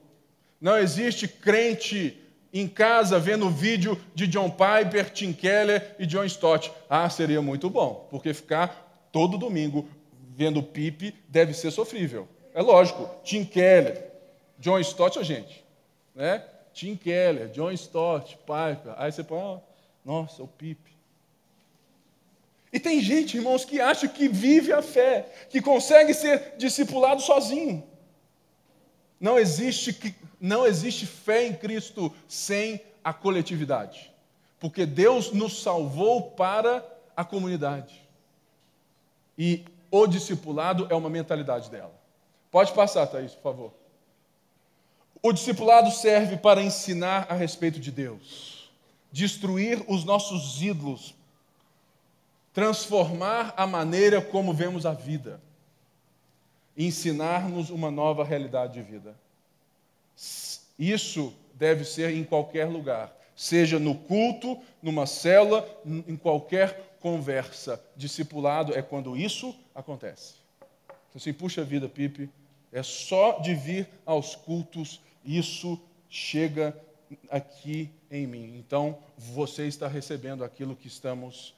[0.63, 2.17] Não existe crente
[2.54, 6.71] em casa vendo vídeo de John Piper, Tim Keller e John Stott.
[6.89, 9.89] Ah, seria muito bom, porque ficar todo domingo
[10.34, 12.30] vendo Pipe deve ser sofrível.
[12.54, 14.10] É lógico, Tim Keller,
[14.58, 15.65] John Stott, a gente,
[16.15, 16.41] né?
[16.71, 18.93] Tim Keller, John Stott, Piper.
[18.95, 19.60] Aí você põe, oh,
[20.06, 20.95] nossa, o Pipe.
[22.71, 27.84] E tem gente, irmãos, que acha que vive a fé, que consegue ser discipulado sozinho.
[29.19, 34.12] Não existe, não existe fé em Cristo sem a coletividade.
[34.60, 38.02] Porque Deus nos salvou para a comunidade.
[39.38, 41.93] E o discipulado é uma mentalidade dela.
[42.52, 43.73] Pode passar, Thaís, por favor.
[45.21, 48.69] O discipulado serve para ensinar a respeito de Deus,
[49.12, 51.15] destruir os nossos ídolos,
[52.54, 55.41] transformar a maneira como vemos a vida
[56.78, 59.16] ensinar-nos uma nova realidade de vida.
[60.78, 67.84] Isso deve ser em qualquer lugar, seja no culto, numa célula, em qualquer conversa.
[67.96, 70.36] Discipulado é quando isso acontece.
[71.10, 72.30] Então, assim, puxa vida, Pipe,
[72.72, 76.76] é só de vir aos cultos, isso chega
[77.30, 78.58] aqui em mim.
[78.58, 81.54] Então, você está recebendo aquilo que estamos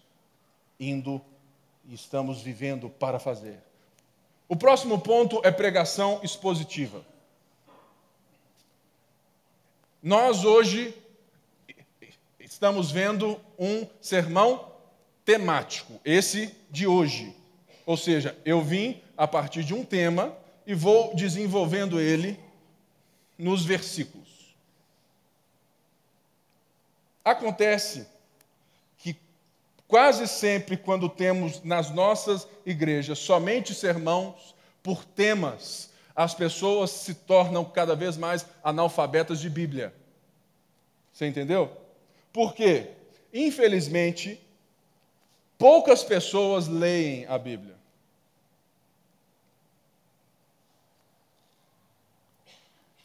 [0.80, 1.22] indo
[1.88, 3.60] e estamos vivendo para fazer.
[4.48, 7.04] O próximo ponto é pregação expositiva.
[10.02, 10.94] Nós hoje
[12.40, 14.72] estamos vendo um sermão
[15.26, 17.36] temático, esse de hoje.
[17.88, 22.40] Ou seja, eu vim a partir de um tema e vou desenvolvendo ele
[23.38, 24.56] nos versículos.
[27.24, 28.08] Acontece
[29.96, 34.54] Quase sempre, quando temos nas nossas igrejas somente sermãos
[34.84, 39.96] por temas, as pessoas se tornam cada vez mais analfabetas de Bíblia.
[41.14, 41.72] Você entendeu?
[42.34, 42.90] Por quê?
[43.34, 44.38] Infelizmente,
[45.58, 47.78] poucas pessoas leem a Bíblia.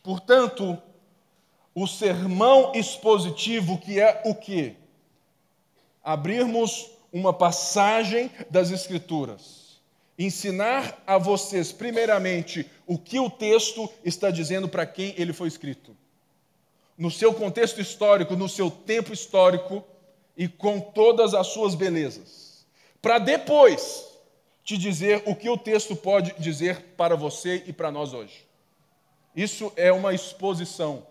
[0.02, 0.76] Portanto,
[1.72, 4.74] o sermão expositivo, que é o quê?
[6.02, 9.80] Abrirmos uma passagem das Escrituras,
[10.18, 15.96] ensinar a vocês, primeiramente, o que o texto está dizendo para quem ele foi escrito,
[16.96, 19.82] no seu contexto histórico, no seu tempo histórico
[20.36, 22.66] e com todas as suas belezas,
[23.00, 24.06] para depois
[24.62, 28.46] te dizer o que o texto pode dizer para você e para nós hoje.
[29.34, 31.06] Isso é uma exposição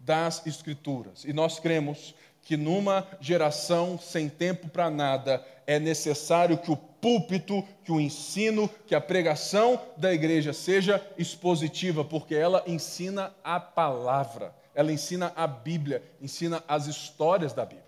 [0.00, 1.24] das Escrituras.
[1.24, 2.14] E nós cremos
[2.48, 8.70] que numa geração sem tempo para nada é necessário que o púlpito, que o ensino,
[8.86, 15.46] que a pregação da igreja seja expositiva, porque ela ensina a palavra, ela ensina a
[15.46, 17.84] Bíblia, ensina as histórias da Bíblia.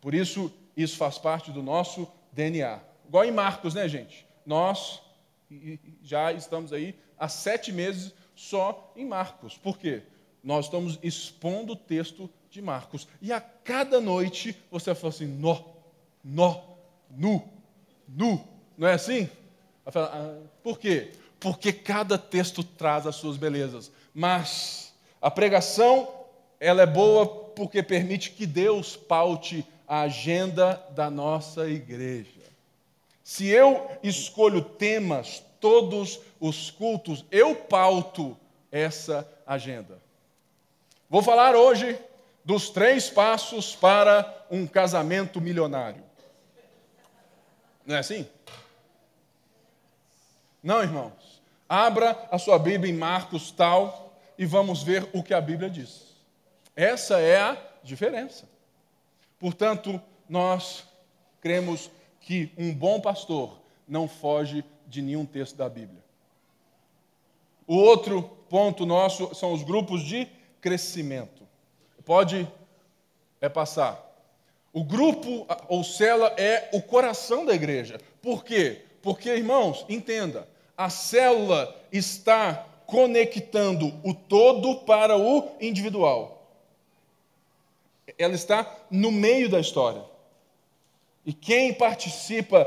[0.00, 2.80] Por isso, isso faz parte do nosso DNA.
[3.06, 4.26] Igual em Marcos, né, gente?
[4.46, 5.02] Nós
[6.02, 9.58] já estamos aí há sete meses só em Marcos.
[9.58, 10.04] Por quê?
[10.42, 13.06] Nós estamos expondo o texto de Marcos.
[13.20, 15.60] E a cada noite você fala assim: nó,
[16.24, 16.60] nó,
[17.10, 17.42] nu,
[18.08, 18.42] nu.
[18.76, 19.28] Não é assim?
[19.86, 21.12] Ah, por quê?
[21.40, 23.90] Porque cada texto traz as suas belezas.
[24.14, 26.08] Mas a pregação,
[26.60, 32.38] ela é boa porque permite que Deus paute a agenda da nossa igreja.
[33.24, 38.36] Se eu escolho temas, todos os cultos, eu pauto
[38.70, 40.00] essa agenda.
[41.10, 41.98] Vou falar hoje
[42.48, 46.02] dos três passos para um casamento milionário.
[47.84, 48.26] Não é assim?
[50.62, 51.42] Não, irmãos.
[51.68, 56.14] Abra a sua Bíblia em Marcos tal e vamos ver o que a Bíblia diz.
[56.74, 58.48] Essa é a diferença.
[59.38, 60.84] Portanto, nós
[61.42, 66.02] cremos que um bom pastor não foge de nenhum texto da Bíblia.
[67.66, 70.26] O outro ponto nosso são os grupos de
[70.62, 71.47] crescimento.
[72.08, 72.50] Pode
[73.38, 74.02] é passar.
[74.72, 78.00] O grupo ou célula é o coração da igreja.
[78.22, 78.80] Por quê?
[79.02, 86.50] Porque, irmãos, entenda, a célula está conectando o todo para o individual.
[88.16, 90.02] Ela está no meio da história.
[91.26, 92.66] E quem participa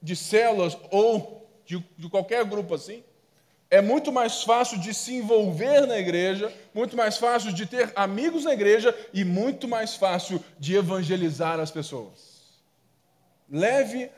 [0.00, 3.02] de células ou de, de qualquer grupo assim,
[3.74, 8.44] é muito mais fácil de se envolver na igreja, muito mais fácil de ter amigos
[8.44, 12.62] na igreja e muito mais fácil de evangelizar as pessoas.
[13.50, 14.12] Leve,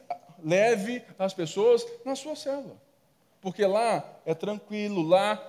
[0.45, 2.77] leve as pessoas na sua célula,
[3.41, 5.43] porque lá é tranquilo, lá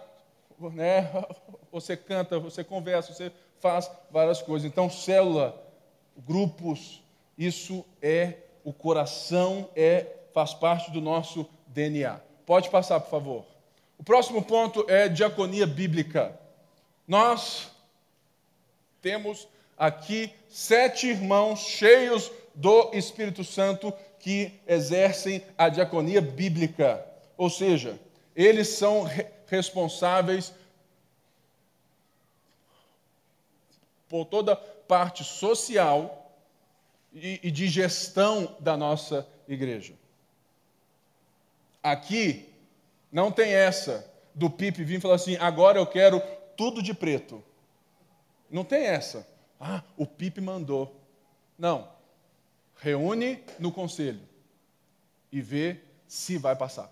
[0.73, 1.11] né,
[1.69, 3.29] você canta, você conversa, você
[3.59, 4.65] faz várias coisas.
[4.65, 5.53] Então, célula,
[6.25, 7.03] grupos,
[7.37, 12.21] isso é o coração, é faz parte do nosso DNA.
[12.45, 13.56] Pode passar, por favor.
[13.97, 16.39] O próximo ponto é diaconia bíblica.
[17.07, 17.71] Nós
[19.01, 27.05] temos aqui sete irmãos cheios do Espírito Santo que exercem a diaconia bíblica.
[27.37, 27.99] Ou seja,
[28.35, 29.07] eles são
[29.47, 30.53] responsáveis
[34.09, 36.23] por toda parte social
[37.13, 39.93] e de gestão da nossa igreja.
[41.81, 42.53] Aqui
[43.11, 46.21] não tem essa do Pipe vir e falar assim: agora eu quero
[46.55, 47.43] tudo de preto.
[48.49, 49.27] Não tem essa.
[49.59, 50.95] Ah, o Pipe mandou.
[51.57, 51.89] Não.
[52.75, 54.21] Reúne no conselho
[55.31, 56.91] e vê se vai passar.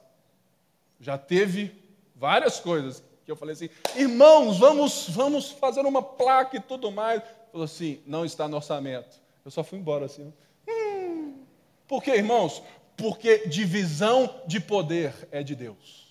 [1.00, 1.84] Já teve
[2.16, 7.22] várias coisas que eu falei assim: irmãos, vamos, vamos fazer uma placa e tudo mais.
[7.52, 9.20] Falou assim: não está no orçamento.
[9.44, 10.34] Eu só fui embora assim.
[10.68, 11.44] Hum.
[11.88, 12.64] Por quê, irmãos?
[12.98, 16.05] Porque divisão de poder é de Deus.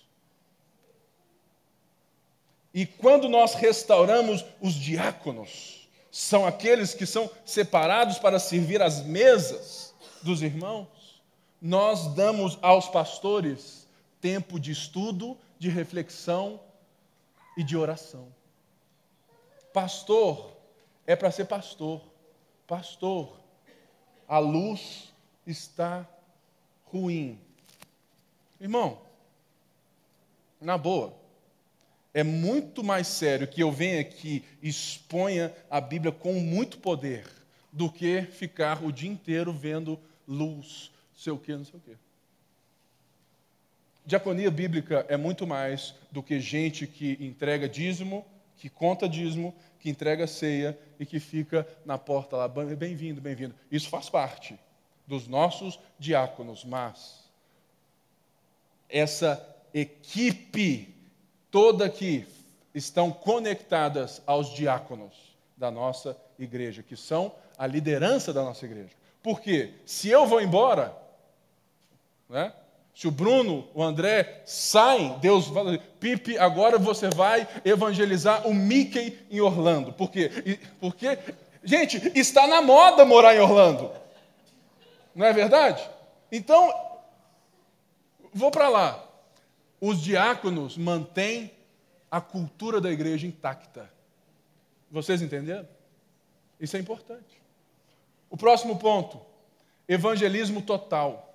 [2.75, 9.95] E quando nós restauramos os diáconos, são aqueles que são separados para servir as mesas
[10.21, 11.23] dos irmãos,
[11.61, 13.87] nós damos aos pastores
[14.19, 16.59] tempo de estudo, de reflexão
[17.57, 18.27] e de oração.
[19.71, 20.57] Pastor
[21.07, 22.01] é para ser pastor.
[22.67, 23.39] Pastor,
[24.27, 25.13] a luz
[25.47, 26.05] está
[26.83, 27.39] ruim.
[28.59, 28.99] Irmão,
[30.59, 31.13] na boa,
[32.15, 37.25] é muito mais sério que eu venha aqui e exponha a Bíblia com muito poder
[37.73, 41.97] do que ficar o dia inteiro vendo luz, sei o quê, não sei o quê.
[44.05, 49.89] Diaconia bíblica é muito mais do que gente que entrega dízimo, que conta dízimo, que
[49.89, 53.53] entrega ceia e que fica na porta lá, bem-vindo, bem-vindo.
[53.69, 54.57] Isso faz parte
[55.05, 57.25] dos nossos diáconos, mas
[58.87, 60.94] essa equipe
[61.55, 62.27] toda que
[62.73, 65.13] estão conectadas aos diáconos
[65.55, 68.89] da nossa igreja, que são a liderança da nossa igreja.
[69.23, 70.93] Porque se eu vou embora,
[72.27, 72.51] né?
[72.93, 79.17] Se o Bruno, o André saem, Deus fala, Pipe, agora você vai evangelizar o Mickey
[79.31, 79.93] em Orlando.
[79.93, 80.59] Por quê?
[80.81, 81.17] Porque,
[81.63, 83.93] gente, está na moda morar em Orlando.
[85.15, 85.89] Não é verdade?
[86.29, 86.73] Então,
[88.33, 89.04] vou para lá
[89.79, 91.51] os diáconos mantêm
[92.09, 93.89] a cultura da igreja intacta.
[94.89, 95.67] Vocês entenderam?
[96.59, 97.41] Isso é importante.
[98.29, 99.19] O próximo ponto:
[99.87, 101.33] evangelismo total.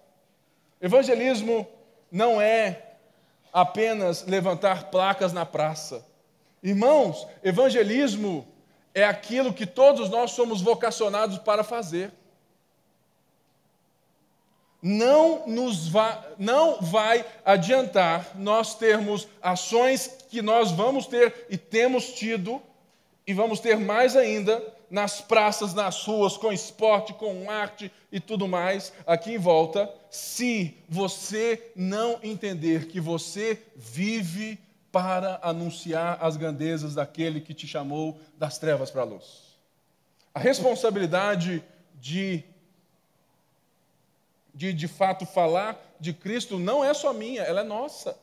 [0.80, 1.68] Evangelismo
[2.10, 2.94] não é
[3.52, 6.06] apenas levantar placas na praça.
[6.62, 8.46] Irmãos, evangelismo
[8.94, 12.12] é aquilo que todos nós somos vocacionados para fazer
[14.82, 22.12] não, nos vai, não vai adiantar nós termos ações que nós vamos ter e temos
[22.12, 22.62] tido,
[23.26, 28.48] e vamos ter mais ainda nas praças, nas ruas, com esporte, com arte e tudo
[28.48, 34.58] mais aqui em volta, se você não entender que você vive
[34.90, 39.56] para anunciar as grandezas daquele que te chamou das trevas para a luz.
[40.34, 41.62] A responsabilidade
[41.94, 42.42] de
[44.54, 48.18] de de fato falar de Cristo não é só minha, ela é nossa.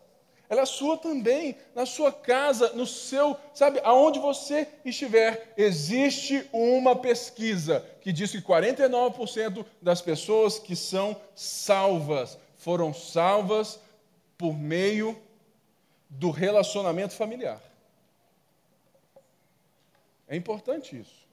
[0.49, 5.53] Ela é sua também, na sua casa, no seu, sabe, aonde você estiver.
[5.57, 13.79] Existe uma pesquisa que diz que 49% das pessoas que são salvas foram salvas
[14.37, 15.21] por meio
[16.09, 17.61] do relacionamento familiar.
[20.27, 21.27] É importante isso.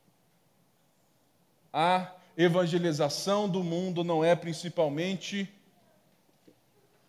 [1.73, 5.49] Há evangelização do mundo não é principalmente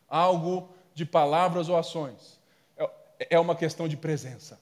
[0.08, 2.40] algo de palavras ou ações.
[2.78, 2.90] É,
[3.32, 4.60] é uma questão de presença.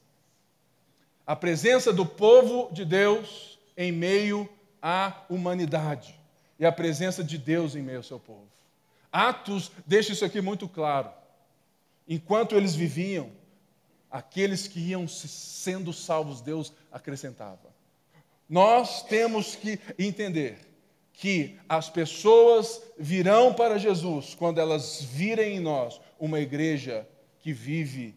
[1.25, 4.49] A presença do povo de Deus em meio
[4.81, 6.19] à humanidade
[6.59, 8.47] e a presença de Deus em meio ao seu povo.
[9.11, 11.11] Atos deixa isso aqui muito claro.
[12.07, 13.31] Enquanto eles viviam,
[14.11, 17.72] aqueles que iam sendo salvos, Deus acrescentava.
[18.49, 20.57] Nós temos que entender
[21.13, 27.07] que as pessoas virão para Jesus quando elas virem em nós uma igreja
[27.39, 28.15] que vive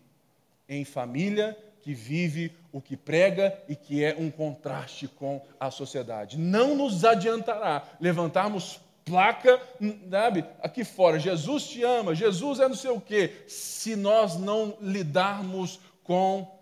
[0.69, 6.37] em família, que vive o que prega e que é um contraste com a sociedade.
[6.37, 9.63] Não nos adiantará levantarmos placa,
[10.11, 14.77] sabe, aqui fora, Jesus te ama, Jesus é não sei o quê, se nós não
[14.81, 16.59] lidarmos com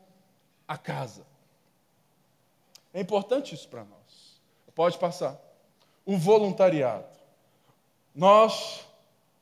[0.68, 1.22] a casa.
[2.94, 4.40] É importante isso para nós.
[4.74, 5.38] Pode passar.
[6.06, 7.06] O voluntariado.
[8.14, 8.86] Nós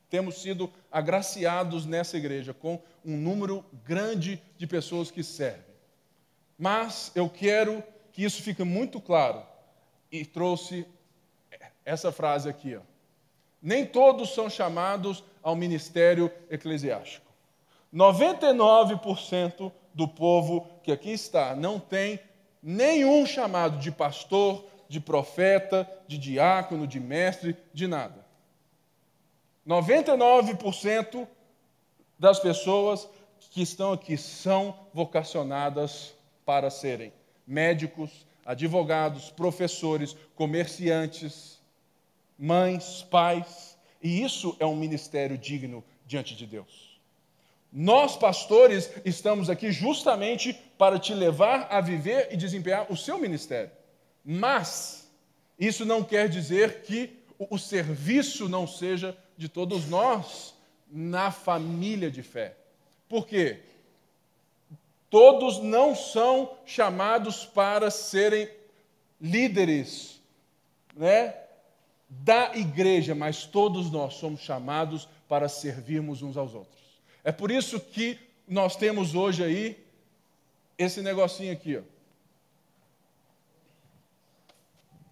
[0.09, 5.73] temos sido agraciados nessa igreja com um número grande de pessoas que servem.
[6.57, 9.43] Mas eu quero que isso fique muito claro
[10.11, 10.85] e trouxe
[11.83, 12.81] essa frase aqui, ó.
[13.61, 17.25] Nem todos são chamados ao ministério eclesiástico.
[17.93, 22.19] 99% do povo que aqui está não tem
[22.63, 28.25] nenhum chamado de pastor, de profeta, de diácono, de mestre, de nada.
[29.67, 31.27] 99%
[32.17, 33.07] das pessoas
[33.51, 36.13] que estão aqui são vocacionadas
[36.45, 37.11] para serem
[37.45, 41.59] médicos, advogados, professores, comerciantes,
[42.37, 46.92] mães, pais, e isso é um ministério digno diante de Deus.
[47.75, 53.71] Nós, pastores, estamos aqui justamente para te levar a viver e desempenhar o seu ministério.
[54.23, 55.09] Mas
[55.57, 60.53] isso não quer dizer que o serviço não seja de todos nós
[60.87, 62.55] na família de fé.
[63.09, 63.61] Por quê?
[65.09, 68.47] Todos não são chamados para serem
[69.19, 70.21] líderes,
[70.95, 71.33] né?
[72.07, 76.82] da igreja, mas todos nós somos chamados para servirmos uns aos outros.
[77.23, 79.85] É por isso que nós temos hoje aí
[80.77, 81.81] esse negocinho aqui, ó.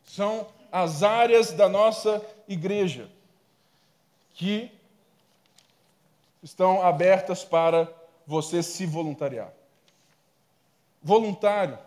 [0.03, 3.09] São as áreas da nossa igreja
[4.33, 4.71] que
[6.43, 7.87] estão abertas para
[8.25, 9.53] você se voluntariar.
[11.01, 11.77] Voluntário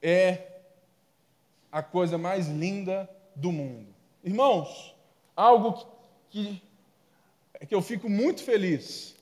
[0.00, 0.60] é
[1.70, 3.92] a coisa mais linda do mundo.
[4.22, 4.94] Irmãos,
[5.36, 5.86] algo
[6.30, 6.62] que,
[7.66, 9.14] que eu fico muito feliz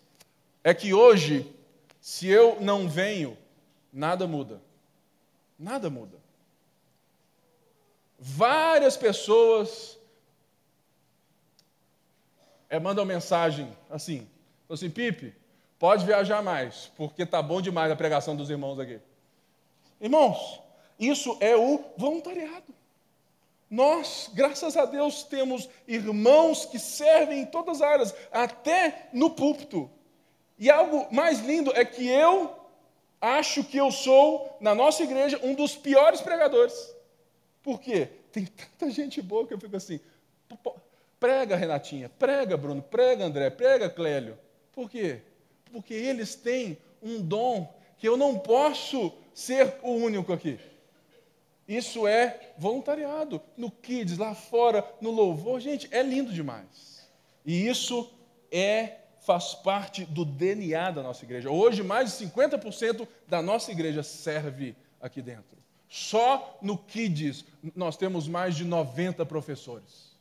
[0.64, 1.50] é que hoje,
[2.00, 3.36] se eu não venho,
[3.92, 4.60] nada muda.
[5.58, 6.18] Nada muda.
[8.18, 9.98] Várias pessoas
[12.70, 14.26] é, mandam mensagem assim,
[14.68, 15.34] assim, Pipe,
[15.78, 18.98] pode viajar mais, porque tá bom demais a pregação dos irmãos aqui.
[20.00, 20.60] Irmãos,
[20.98, 22.72] isso é o voluntariado.
[23.72, 29.90] Nós, graças a Deus, temos irmãos que servem em todas as áreas, até no púlpito.
[30.58, 32.54] E algo mais lindo é que eu
[33.18, 36.94] acho que eu sou, na nossa igreja, um dos piores pregadores.
[37.62, 38.10] Por quê?
[38.30, 39.98] Tem tanta gente boa que eu fico assim.
[41.18, 44.38] Prega, Renatinha, prega, Bruno, prega, André, prega, Clélio.
[44.70, 45.22] Por quê?
[45.72, 50.60] Porque eles têm um dom que eu não posso ser o único aqui.
[51.72, 53.40] Isso é voluntariado.
[53.56, 55.58] No Kids, lá fora, no louvor.
[55.58, 57.08] Gente, é lindo demais.
[57.46, 58.10] E isso
[58.50, 61.50] é faz parte do DNA da nossa igreja.
[61.50, 65.56] Hoje, mais de 50% da nossa igreja serve aqui dentro.
[65.88, 67.44] Só no Kids
[67.74, 70.12] nós temos mais de 90 professores.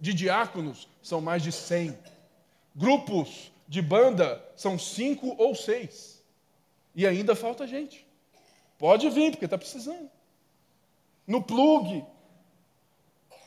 [0.00, 1.98] De diáconos são mais de 100.
[2.74, 6.22] Grupos de banda são cinco ou seis.
[6.94, 8.06] E ainda falta gente.
[8.78, 10.08] Pode vir, porque está precisando
[11.32, 12.04] no plug,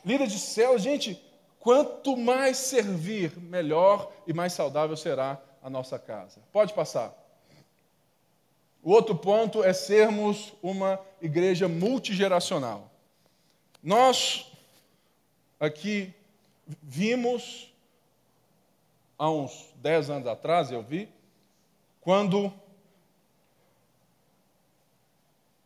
[0.04, 1.24] líder de céu, gente,
[1.60, 6.42] quanto mais servir, melhor e mais saudável será a nossa casa.
[6.52, 7.14] Pode passar.
[8.82, 12.90] O outro ponto é sermos uma igreja multigeracional.
[13.84, 14.52] Nós
[15.60, 16.12] aqui
[16.82, 17.72] vimos
[19.16, 21.08] há uns 10 anos atrás, eu vi,
[22.02, 22.52] quando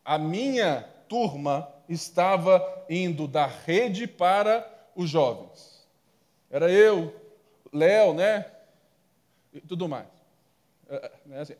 [0.03, 4.65] a minha turma estava indo da rede para
[4.95, 5.87] os jovens.
[6.49, 7.13] Era eu,
[7.73, 8.45] Léo, né?
[9.51, 10.07] E tudo mais.
[10.87, 11.55] É, é, né, assim,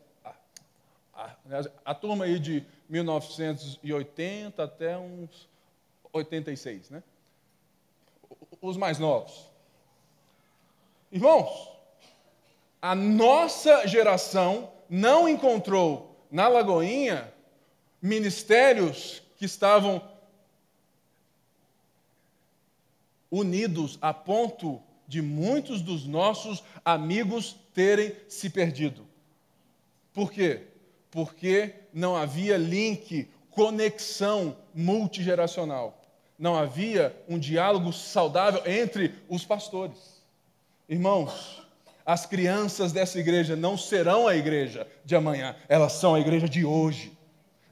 [1.44, 5.48] né, assim, a, turma aí de 1980 até uns
[6.12, 7.02] 86, né?
[8.60, 9.48] Os mais novos.
[11.10, 11.72] Irmãos,
[12.80, 17.32] a nossa geração não encontrou na Lagoinha
[18.00, 20.02] ministérios que estavam
[23.30, 29.06] unidos a ponto de muitos dos nossos amigos terem se perdido.
[30.12, 30.62] Por quê?
[31.10, 36.00] Porque não havia link, conexão multigeracional.
[36.38, 40.22] Não havia um diálogo saudável entre os pastores.
[40.88, 41.62] Irmãos,
[42.06, 46.64] as crianças dessa igreja não serão a igreja de amanhã, elas são a igreja de
[46.64, 47.12] hoje.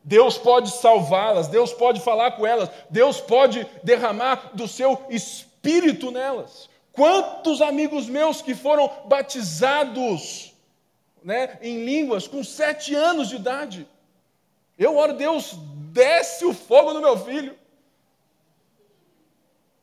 [0.05, 5.48] Deus pode salvá-las, Deus pode falar com elas, Deus pode derramar do seu espírito
[6.11, 6.69] nelas.
[6.93, 10.55] Quantos amigos meus que foram batizados
[11.23, 13.89] né, em línguas com sete anos de idade?
[14.77, 15.55] Eu oro, Deus,
[15.93, 17.57] desce o fogo no meu filho.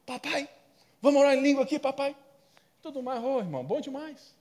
[0.05, 0.47] Papai,
[1.01, 2.15] vamos orar em língua aqui, papai?
[2.81, 4.35] Tudo mais, oh, irmão, bom demais.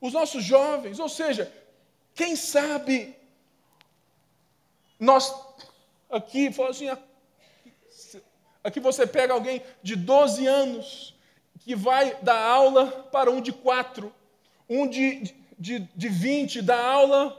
[0.00, 1.50] Os nossos jovens, ou seja,
[2.14, 3.16] quem sabe
[4.98, 5.34] nós
[6.10, 6.88] aqui, assim,
[8.62, 11.14] aqui você pega alguém de 12 anos
[11.60, 14.12] que vai dar aula para um de 4,
[14.68, 17.38] um de, de, de 20 dá aula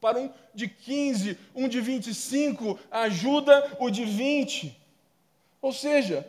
[0.00, 4.76] para um de 15, um de 25 ajuda o de 20.
[5.60, 6.26] Ou seja,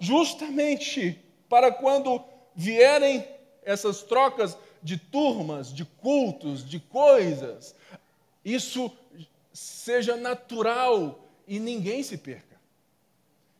[0.00, 2.22] justamente para quando
[2.54, 3.26] vierem
[3.64, 7.74] essas trocas de turmas, de cultos, de coisas,
[8.44, 8.90] isso
[9.52, 12.53] seja natural e ninguém se perca.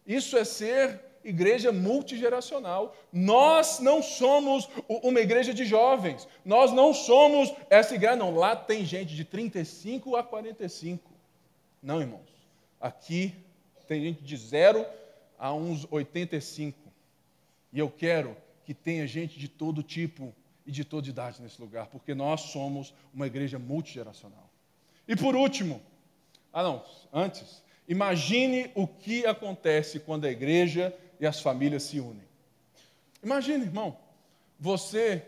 [0.06, 2.94] Isso é ser igreja multigeracional.
[3.12, 6.28] Nós não somos uma igreja de jovens.
[6.44, 8.34] Nós não somos essa igreja, não.
[8.34, 11.10] Lá tem gente de 35 a 45.
[11.82, 12.34] Não, irmãos.
[12.80, 13.34] Aqui
[13.88, 14.84] tem gente de zero
[15.38, 16.78] a uns 85.
[17.72, 20.34] E eu quero que tenha gente de todo tipo
[20.66, 24.48] e de toda idade nesse lugar, porque nós somos uma igreja multigeracional.
[25.06, 25.82] E por último,
[26.52, 32.24] ah não, antes, imagine o que acontece quando a igreja e as famílias se unem.
[33.22, 33.96] Imagine, irmão,
[34.58, 35.22] você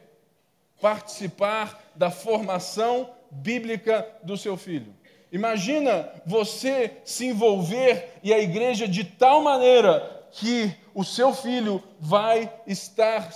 [0.81, 4.95] participar da formação bíblica do seu filho.
[5.33, 12.53] Imagina você se envolver e a igreja de tal maneira que o seu filho vai
[12.67, 13.31] estar,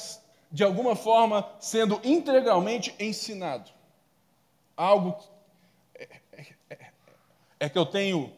[0.50, 3.70] de alguma forma, sendo integralmente ensinado.
[4.76, 5.16] Algo
[7.58, 8.32] é que eu tenho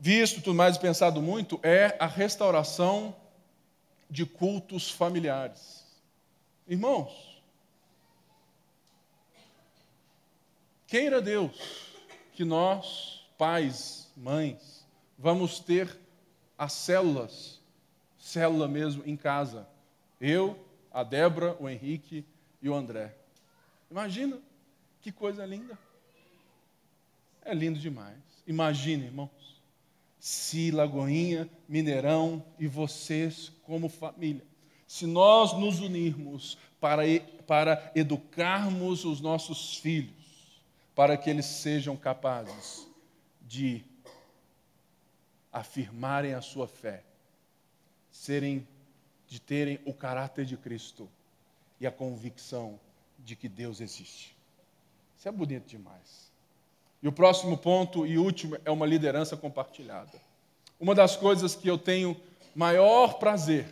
[0.00, 3.14] visto tudo mais e pensado muito é a restauração
[4.08, 5.84] de cultos familiares.
[6.66, 7.42] Irmãos,
[10.86, 11.92] queira Deus
[12.32, 14.86] que nós, pais, mães,
[15.18, 15.94] vamos ter
[16.56, 17.60] as células,
[18.18, 19.68] célula mesmo em casa.
[20.18, 20.58] Eu,
[20.90, 22.24] a Débora, o Henrique
[22.62, 23.14] e o André.
[23.90, 24.38] Imagina
[25.02, 25.78] que coisa linda.
[27.42, 28.16] É lindo demais.
[28.46, 29.30] Imagine, irmãos,
[30.20, 34.44] se Lagoinha, Mineirão e vocês como família,
[34.86, 37.02] se nós nos unirmos para,
[37.46, 40.62] para educarmos os nossos filhos,
[40.94, 42.86] para que eles sejam capazes
[43.40, 43.82] de
[45.50, 47.02] afirmarem a sua fé,
[48.10, 48.66] serem
[49.26, 51.08] de terem o caráter de Cristo
[51.80, 52.78] e a convicção
[53.18, 54.36] de que Deus existe.
[55.16, 56.29] Isso é bonito demais.
[57.02, 60.20] E o próximo ponto e último é uma liderança compartilhada.
[60.78, 62.16] Uma das coisas que eu tenho
[62.54, 63.66] maior prazer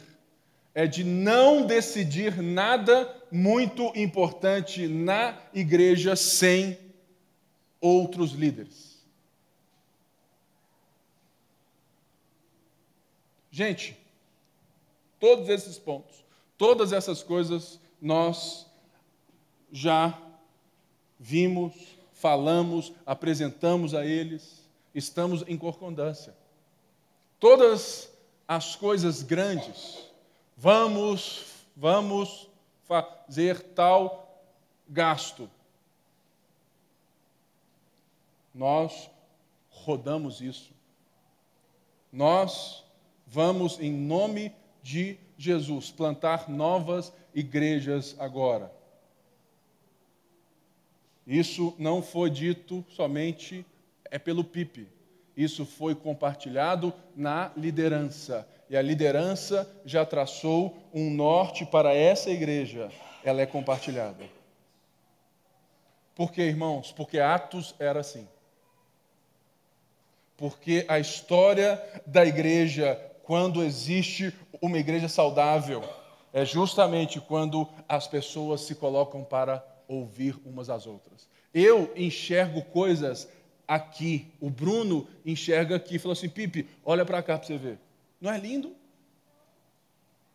[0.74, 6.78] é de não decidir nada muito importante na igreja sem
[7.80, 8.98] outros líderes.
[13.50, 13.98] Gente,
[15.18, 16.24] todos esses pontos,
[16.56, 18.66] todas essas coisas nós
[19.72, 20.16] já
[21.18, 26.34] vimos falamos, apresentamos a eles, estamos em concordância.
[27.38, 28.12] Todas
[28.46, 30.04] as coisas grandes,
[30.56, 31.44] vamos,
[31.76, 32.48] vamos
[32.82, 34.42] fazer tal
[34.88, 35.48] gasto.
[38.52, 39.08] Nós
[39.70, 40.72] rodamos isso.
[42.12, 42.84] Nós
[43.28, 44.52] vamos, em nome
[44.82, 48.76] de Jesus, plantar novas igrejas agora.
[51.28, 53.62] Isso não foi dito somente
[54.10, 54.88] é pelo PIP.
[55.36, 58.48] Isso foi compartilhado na liderança.
[58.70, 62.90] E a liderança já traçou um norte para essa igreja.
[63.22, 64.24] Ela é compartilhada.
[66.14, 66.92] Por quê, irmãos?
[66.92, 68.26] Porque Atos era assim.
[70.34, 75.84] Porque a história da igreja, quando existe uma igreja saudável,
[76.32, 81.28] é justamente quando as pessoas se colocam para ouvir umas às outras.
[81.52, 83.28] Eu enxergo coisas
[83.66, 87.78] aqui, o Bruno enxerga aqui, falou assim: Pipe, olha para cá para você ver.
[88.20, 88.76] Não é lindo?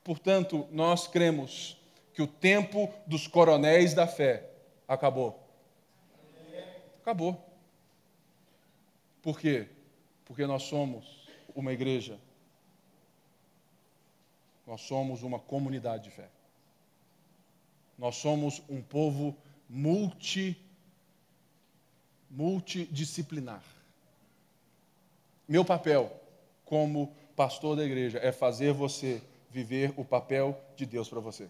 [0.03, 1.77] Portanto, nós cremos
[2.13, 4.49] que o tempo dos coronéis da fé
[4.87, 5.39] acabou.
[7.01, 7.41] Acabou.
[9.21, 9.67] Por quê?
[10.25, 12.19] Porque nós somos uma igreja.
[14.67, 16.29] Nós somos uma comunidade de fé.
[17.97, 19.35] Nós somos um povo
[19.73, 20.55] multi
[22.29, 23.63] multidisciplinar.
[25.47, 26.11] Meu papel
[26.63, 31.47] como pastor da igreja é fazer você viver o papel de Deus para você.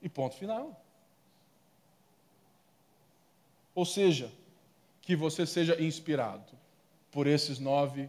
[0.00, 0.80] E ponto final.
[3.74, 4.30] Ou seja,
[5.02, 6.52] que você seja inspirado
[7.10, 8.08] por esses nove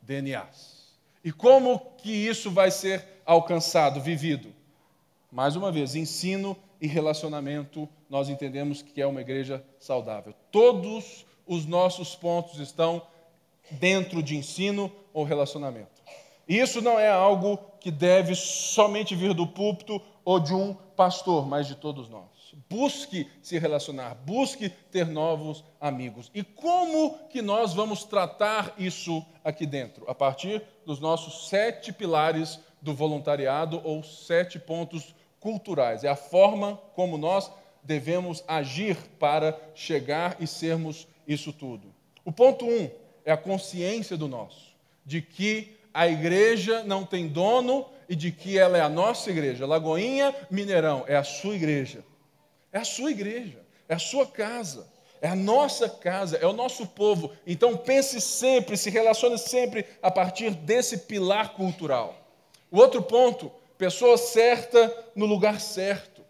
[0.00, 0.96] DNAs.
[1.24, 4.52] E como que isso vai ser alcançado, vivido?
[5.30, 10.34] Mais uma vez, ensino e relacionamento, nós entendemos que é uma igreja saudável.
[10.50, 13.00] Todos os nossos pontos estão
[13.70, 16.02] dentro de ensino ou relacionamento.
[16.48, 21.46] E isso não é algo que deve somente vir do púlpito ou de um pastor,
[21.46, 22.26] mas de todos nós.
[22.68, 26.32] Busque se relacionar, busque ter novos amigos.
[26.34, 30.04] E como que nós vamos tratar isso aqui dentro?
[30.10, 36.80] A partir dos nossos sete pilares do voluntariado ou sete pontos culturais, é a forma
[36.94, 37.50] como nós
[37.82, 41.92] devemos agir para chegar e sermos isso tudo.
[42.24, 42.88] O ponto um
[43.24, 44.74] é a consciência do nosso,
[45.04, 49.66] de que a igreja não tem dono e de que ela é a nossa igreja.
[49.66, 52.04] Lagoinha, Mineirão, é a sua igreja.
[52.72, 54.86] É a sua igreja, é a sua casa,
[55.20, 57.32] é a nossa casa, é o nosso povo.
[57.46, 62.16] Então pense sempre, se relacione sempre a partir desse pilar cultural.
[62.70, 66.22] O outro ponto pessoa certa no lugar certo.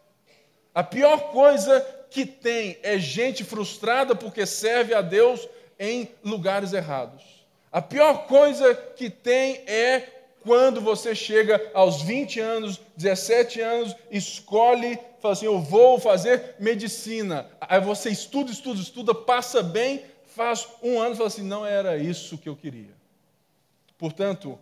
[0.75, 5.47] A pior coisa que tem é gente frustrada porque serve a Deus
[5.79, 7.45] em lugares errados.
[7.71, 10.09] A pior coisa que tem é
[10.41, 17.51] quando você chega aos 20 anos, 17 anos, escolhe, fala assim: Eu vou fazer medicina.
[17.61, 21.99] Aí você estuda, estuda, estuda, passa bem, faz um ano e fala assim: Não era
[21.99, 22.95] isso que eu queria.
[23.99, 24.59] Portanto,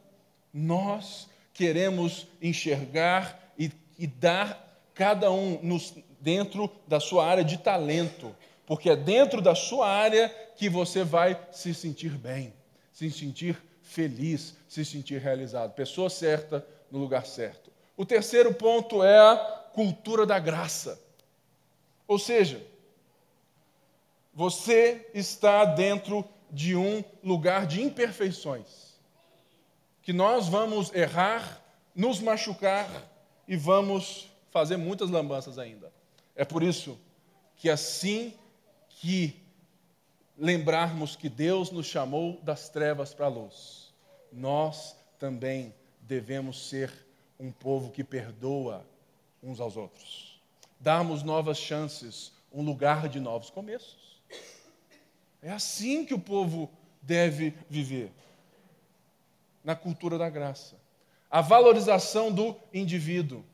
[0.52, 8.34] nós queremos enxergar e, e dar cada um nos, dentro da sua área de talento,
[8.66, 12.52] porque é dentro da sua área que você vai se sentir bem,
[12.92, 15.72] se sentir feliz, se sentir realizado.
[15.72, 17.70] Pessoa certa no lugar certo.
[17.96, 19.36] O terceiro ponto é a
[19.72, 21.00] cultura da graça.
[22.06, 22.60] Ou seja,
[24.32, 28.89] você está dentro de um lugar de imperfeições
[30.10, 31.62] que nós vamos errar,
[31.94, 32.90] nos machucar
[33.46, 35.92] e vamos fazer muitas lambanças ainda.
[36.34, 36.98] É por isso
[37.54, 38.34] que assim
[38.88, 39.40] que
[40.36, 43.94] lembrarmos que Deus nos chamou das trevas para a luz,
[44.32, 46.92] nós também devemos ser
[47.38, 48.84] um povo que perdoa
[49.40, 50.42] uns aos outros.
[50.80, 54.20] Darmos novas chances, um lugar de novos começos.
[55.40, 56.68] É assim que o povo
[57.00, 58.10] deve viver
[59.64, 60.76] na cultura da graça.
[61.30, 63.44] A valorização do indivíduo.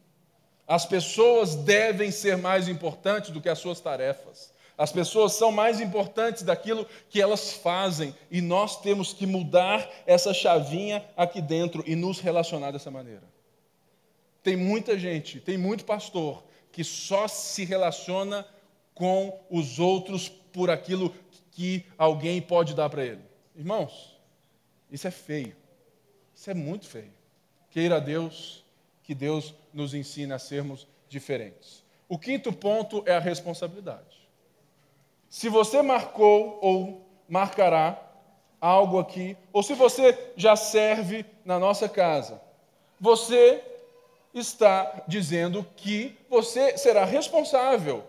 [0.67, 4.53] As pessoas devem ser mais importantes do que as suas tarefas.
[4.79, 10.35] As pessoas são mais importantes daquilo que elas fazem e nós temos que mudar essa
[10.35, 13.23] chavinha aqui dentro e nos relacionar dessa maneira.
[14.43, 18.47] Tem muita gente, tem muito pastor que só se relaciona
[18.95, 21.15] com os outros por aquilo
[21.53, 23.23] que alguém pode dar para ele.
[23.57, 24.15] Irmãos,
[24.91, 25.57] isso é feio.
[26.37, 27.12] Isso é muito feio.
[27.70, 28.62] Queira Deus
[29.03, 31.82] que Deus nos ensine a sermos diferentes.
[32.09, 34.28] O quinto ponto é a responsabilidade.
[35.30, 38.01] Se você marcou ou marcará
[38.61, 42.41] algo aqui, ou se você já serve na nossa casa,
[43.01, 43.62] você
[44.34, 48.05] está dizendo que você será responsável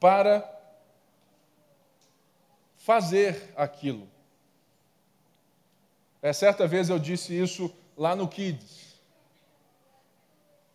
[0.00, 0.48] para
[2.76, 4.08] fazer aquilo.
[6.20, 8.88] É, certa vez eu disse isso lá no Kids.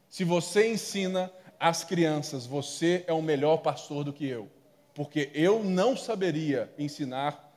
[0.09, 4.49] Se você ensina as crianças, você é um melhor pastor do que eu,
[4.93, 7.51] porque eu não saberia ensinar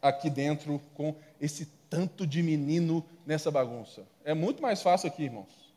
[0.00, 4.02] aqui dentro com esse tanto de menino nessa bagunça.
[4.24, 5.74] É muito mais fácil aqui, irmãos.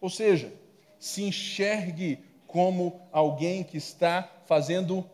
[0.00, 0.52] Ou seja,
[0.98, 5.08] se enxergue como alguém que está fazendo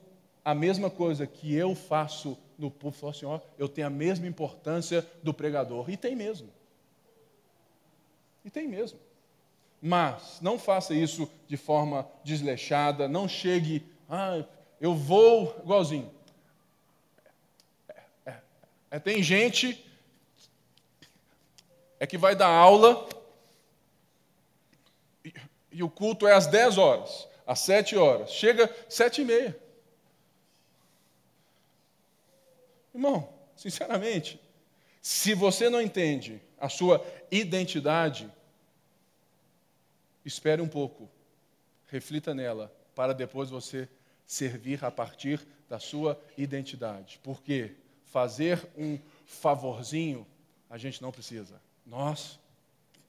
[0.45, 4.27] a mesma coisa que eu faço no púlpito, falou assim: ó, eu tenho a mesma
[4.27, 5.91] importância do pregador.
[5.91, 6.49] E tem mesmo.
[8.45, 8.99] E tem mesmo.
[9.81, 14.45] Mas não faça isso de forma desleixada, não chegue, ah,
[14.81, 16.11] eu vou igualzinho.
[17.89, 18.41] É, é,
[18.93, 19.85] é, tem gente
[21.99, 23.09] é que vai dar aula
[25.25, 25.33] e,
[25.73, 28.31] e o culto é às 10 horas, às 7 horas.
[28.31, 29.66] Chega às 7 e meia.
[32.97, 34.41] Irmão, sinceramente,
[35.03, 38.27] se você não entende a sua identidade,
[40.25, 41.07] espere um pouco,
[41.89, 43.87] reflita nela, para depois você
[44.27, 47.21] servir a partir da sua identidade.
[47.23, 47.77] Porque
[48.07, 50.27] fazer um favorzinho
[50.71, 51.61] a gente não precisa.
[51.85, 52.41] Nós,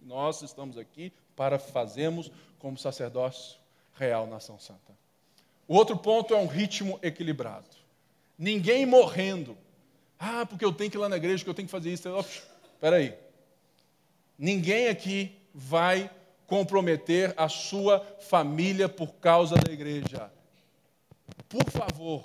[0.01, 2.29] nós estamos aqui para fazermos
[2.59, 3.57] como sacerdócio
[3.95, 4.97] real nação santa.
[5.65, 7.69] O outro ponto é um ritmo equilibrado.
[8.37, 9.57] Ninguém morrendo.
[10.19, 12.09] Ah, porque eu tenho que ir lá na igreja, que eu tenho que fazer isso.
[12.73, 13.13] Espera aí.
[14.37, 16.09] Ninguém aqui vai
[16.45, 20.31] comprometer a sua família por causa da igreja.
[21.49, 22.23] Por favor,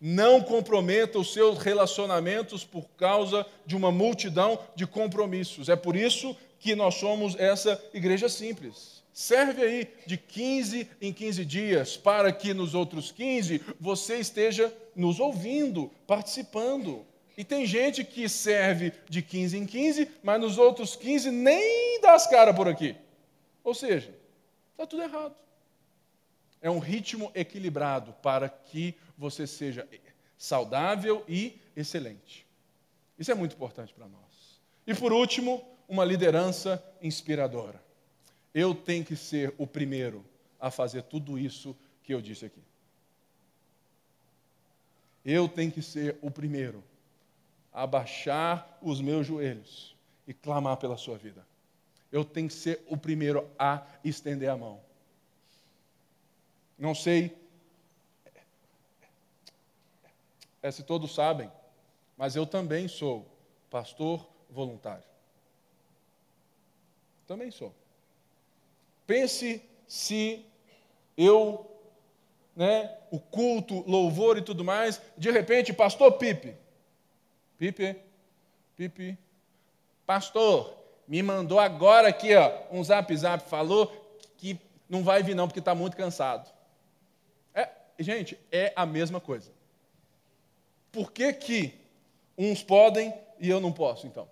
[0.00, 5.68] não comprometa os seus relacionamentos por causa de uma multidão de compromissos.
[5.68, 8.99] É por isso que nós somos essa igreja simples.
[9.12, 15.18] Serve aí de 15 em 15 dias, para que nos outros 15 você esteja nos
[15.18, 17.04] ouvindo, participando.
[17.36, 22.14] E tem gente que serve de 15 em 15, mas nos outros 15 nem dá
[22.14, 22.94] as caras por aqui.
[23.64, 24.14] Ou seja,
[24.72, 25.34] está tudo errado.
[26.62, 29.88] É um ritmo equilibrado para que você seja
[30.36, 32.46] saudável e excelente.
[33.18, 34.60] Isso é muito importante para nós.
[34.86, 37.89] E por último, uma liderança inspiradora.
[38.54, 40.24] Eu tenho que ser o primeiro
[40.58, 42.62] a fazer tudo isso que eu disse aqui.
[45.24, 46.82] Eu tenho que ser o primeiro
[47.72, 49.94] a baixar os meus joelhos
[50.26, 51.46] e clamar pela sua vida.
[52.10, 54.80] Eu tenho que ser o primeiro a estender a mão.
[56.76, 57.36] Não sei
[60.62, 61.50] é, se todos sabem,
[62.16, 63.26] mas eu também sou
[63.70, 65.04] pastor voluntário.
[67.26, 67.74] Também sou.
[69.10, 70.46] Pense se
[71.16, 71.68] eu,
[72.54, 76.54] né, o culto, louvor e tudo mais, de repente, pastor Pipe,
[77.58, 77.96] Pipe,
[78.76, 79.18] Pipe,
[80.06, 80.76] pastor,
[81.08, 83.92] me mandou agora aqui, ó, um zap zap, falou
[84.36, 84.56] que
[84.88, 86.48] não vai vir não, porque está muito cansado.
[87.52, 89.50] É, gente, é a mesma coisa.
[90.92, 91.74] Por que, que
[92.38, 94.28] uns podem e eu não posso, então?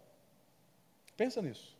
[1.16, 1.76] Pensa nisso.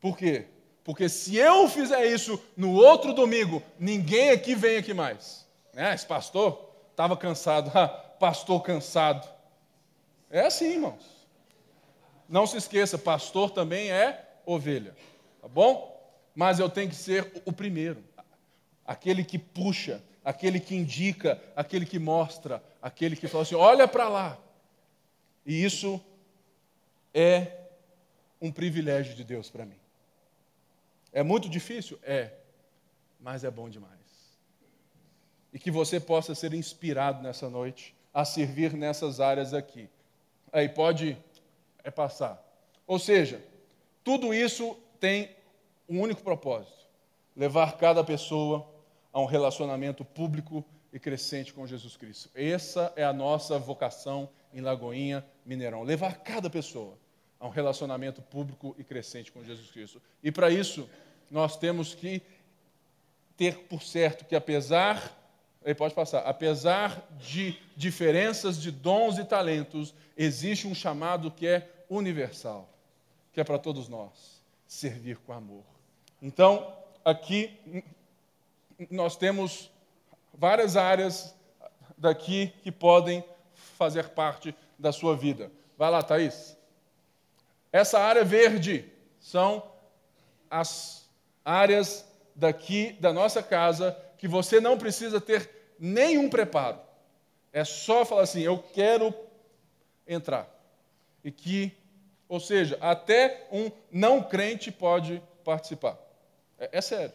[0.00, 0.46] Por quê?
[0.86, 5.44] Porque se eu fizer isso no outro domingo, ninguém aqui vem aqui mais.
[5.74, 7.72] É, esse pastor estava cansado.
[8.20, 9.28] pastor cansado.
[10.30, 11.26] É assim, irmãos.
[12.28, 14.94] Não se esqueça, pastor também é ovelha.
[15.42, 15.92] Tá bom?
[16.32, 18.04] Mas eu tenho que ser o primeiro.
[18.86, 24.08] Aquele que puxa, aquele que indica, aquele que mostra, aquele que fala assim: olha para
[24.08, 24.38] lá.
[25.44, 26.00] E isso
[27.12, 27.48] é
[28.40, 29.85] um privilégio de Deus para mim.
[31.16, 31.98] É muito difícil?
[32.02, 32.30] É,
[33.18, 34.36] mas é bom demais.
[35.50, 39.88] E que você possa ser inspirado nessa noite a servir nessas áreas aqui.
[40.52, 41.16] Aí pode
[41.82, 42.46] é passar.
[42.86, 43.42] Ou seja,
[44.04, 45.34] tudo isso tem
[45.88, 46.86] um único propósito:
[47.34, 48.70] levar cada pessoa
[49.10, 50.62] a um relacionamento público
[50.92, 52.28] e crescente com Jesus Cristo.
[52.34, 55.82] Essa é a nossa vocação em Lagoinha, Mineirão.
[55.82, 56.98] Levar cada pessoa
[57.40, 60.02] a um relacionamento público e crescente com Jesus Cristo.
[60.22, 60.86] E para isso,
[61.30, 62.22] nós temos que
[63.36, 65.16] ter por certo que, apesar,
[65.64, 71.70] ele pode passar, apesar de diferenças de dons e talentos, existe um chamado que é
[71.90, 72.68] universal,
[73.32, 75.64] que é para todos nós: servir com amor.
[76.22, 76.72] Então,
[77.04, 77.84] aqui
[78.90, 79.70] nós temos
[80.32, 81.34] várias áreas
[81.96, 83.24] daqui que podem
[83.54, 85.50] fazer parte da sua vida.
[85.76, 86.56] Vai lá, Thaís.
[87.72, 89.62] Essa área verde são
[90.50, 91.05] as
[91.46, 96.80] áreas daqui da nossa casa que você não precisa ter nenhum preparo.
[97.52, 99.14] É só falar assim: eu quero
[100.06, 100.48] entrar.
[101.22, 101.72] E que,
[102.28, 105.96] ou seja, até um não crente pode participar.
[106.58, 107.14] É, é sério.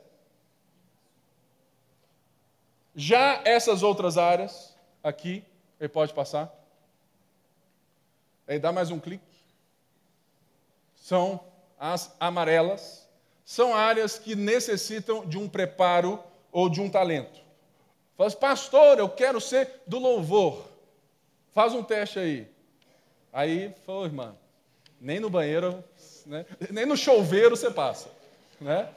[2.96, 5.44] Já essas outras áreas, aqui,
[5.80, 6.54] ele pode passar.
[8.48, 9.24] Aí dá mais um clique.
[10.96, 11.40] São
[11.80, 13.01] as amarelas.
[13.52, 16.24] São áreas que necessitam de um preparo
[16.54, 17.42] ou de um talento.
[18.16, 20.70] Fala assim, pastor, eu quero ser do louvor.
[21.52, 22.48] Faz um teste aí.
[23.34, 24.34] Aí, falou, irmã,
[25.02, 25.84] nem no banheiro,
[26.26, 26.46] né?
[26.72, 28.08] nem no chuveiro você passa.
[28.62, 28.88] Né?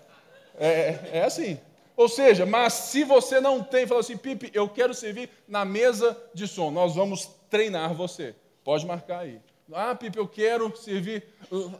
[0.56, 1.58] É, é assim.
[1.96, 6.16] Ou seja, mas se você não tem, fala assim, Pipe, eu quero servir na mesa
[6.32, 8.36] de som, nós vamos treinar você.
[8.62, 9.40] Pode marcar aí.
[9.72, 11.24] Ah, Pipe, eu quero servir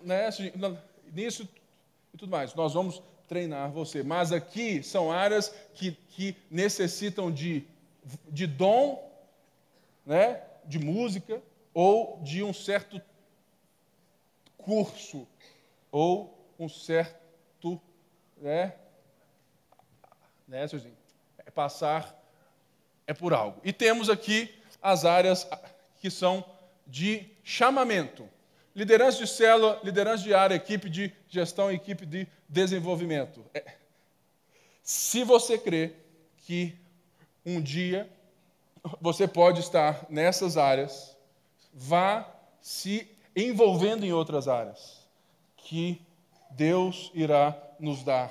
[0.03, 0.29] né,
[1.13, 1.49] nisso
[2.15, 2.55] e tudo mais.
[2.55, 4.03] Nós vamos treinar você.
[4.03, 7.67] Mas aqui são áreas que, que necessitam de,
[8.29, 9.13] de dom,
[10.07, 11.43] né, de música,
[11.75, 13.03] ou de um certo
[14.57, 15.27] curso,
[15.91, 17.81] ou um certo
[18.41, 18.75] né,
[20.47, 20.67] né?
[21.47, 22.15] É passar
[23.07, 23.61] é por algo.
[23.65, 25.49] E temos aqui as áreas
[26.01, 26.45] que são
[26.87, 28.29] de chamamento.
[28.75, 33.45] Liderança de célula, liderança de área, equipe de gestão, equipe de desenvolvimento.
[33.55, 33.65] É.
[34.83, 35.93] Se você crê
[36.39, 36.75] que
[37.47, 38.09] um dia
[39.01, 41.17] você pode estar nessas áreas,
[41.73, 42.29] vá
[42.61, 45.07] se envolvendo em outras áreas,
[45.57, 46.01] que
[46.51, 48.31] Deus irá nos dar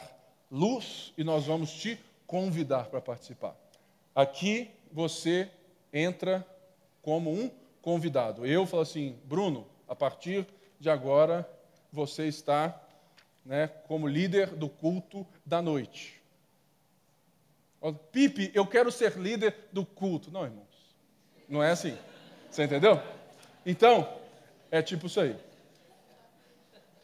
[0.52, 3.56] luz e nós vamos te convidar para participar.
[4.16, 5.50] Aqui você
[5.92, 6.46] entra
[7.02, 7.50] como um
[7.82, 8.46] convidado.
[8.46, 10.48] Eu falo assim, Bruno, a partir
[10.80, 11.48] de agora
[11.92, 12.82] você está
[13.46, 16.20] né, como líder do culto da noite.
[18.12, 20.32] Pipe, eu quero ser líder do culto.
[20.32, 20.96] Não, irmãos,
[21.48, 21.96] não é assim.
[22.50, 23.00] Você entendeu?
[23.64, 24.12] Então,
[24.72, 25.38] é tipo isso aí.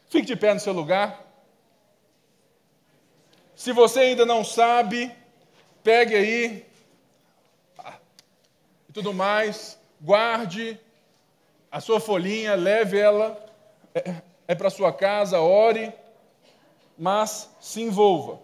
[0.08, 1.24] Fique de pé no seu lugar.
[3.54, 5.14] Se você ainda não sabe,
[5.84, 6.66] pegue aí
[8.88, 10.80] e tudo mais, guarde
[11.70, 13.38] a sua folhinha, leve ela
[13.94, 14.14] é,
[14.48, 15.92] é para sua casa, ore,
[16.98, 18.40] mas se envolva.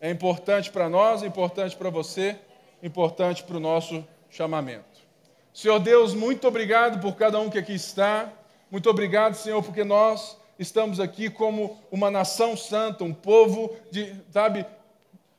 [0.00, 2.36] É importante para nós, é importante para você,
[2.82, 4.98] é importante para o nosso chamamento.
[5.52, 8.32] Senhor Deus, muito obrigado por cada um que aqui está.
[8.70, 14.64] Muito obrigado, Senhor, porque nós estamos aqui como uma nação santa, um povo de, sabe,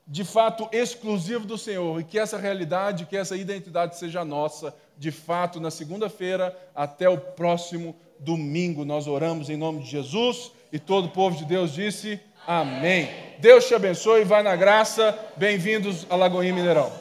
[0.09, 5.11] de fato exclusivo do Senhor e que essa realidade, que essa identidade seja nossa, de
[5.11, 8.83] fato, na segunda-feira até o próximo domingo.
[8.83, 13.07] Nós oramos em nome de Jesus e todo o povo de Deus disse amém.
[13.37, 15.17] Deus te abençoe, vai na graça.
[15.37, 16.91] Bem-vindos a Lagoinha Mineirão.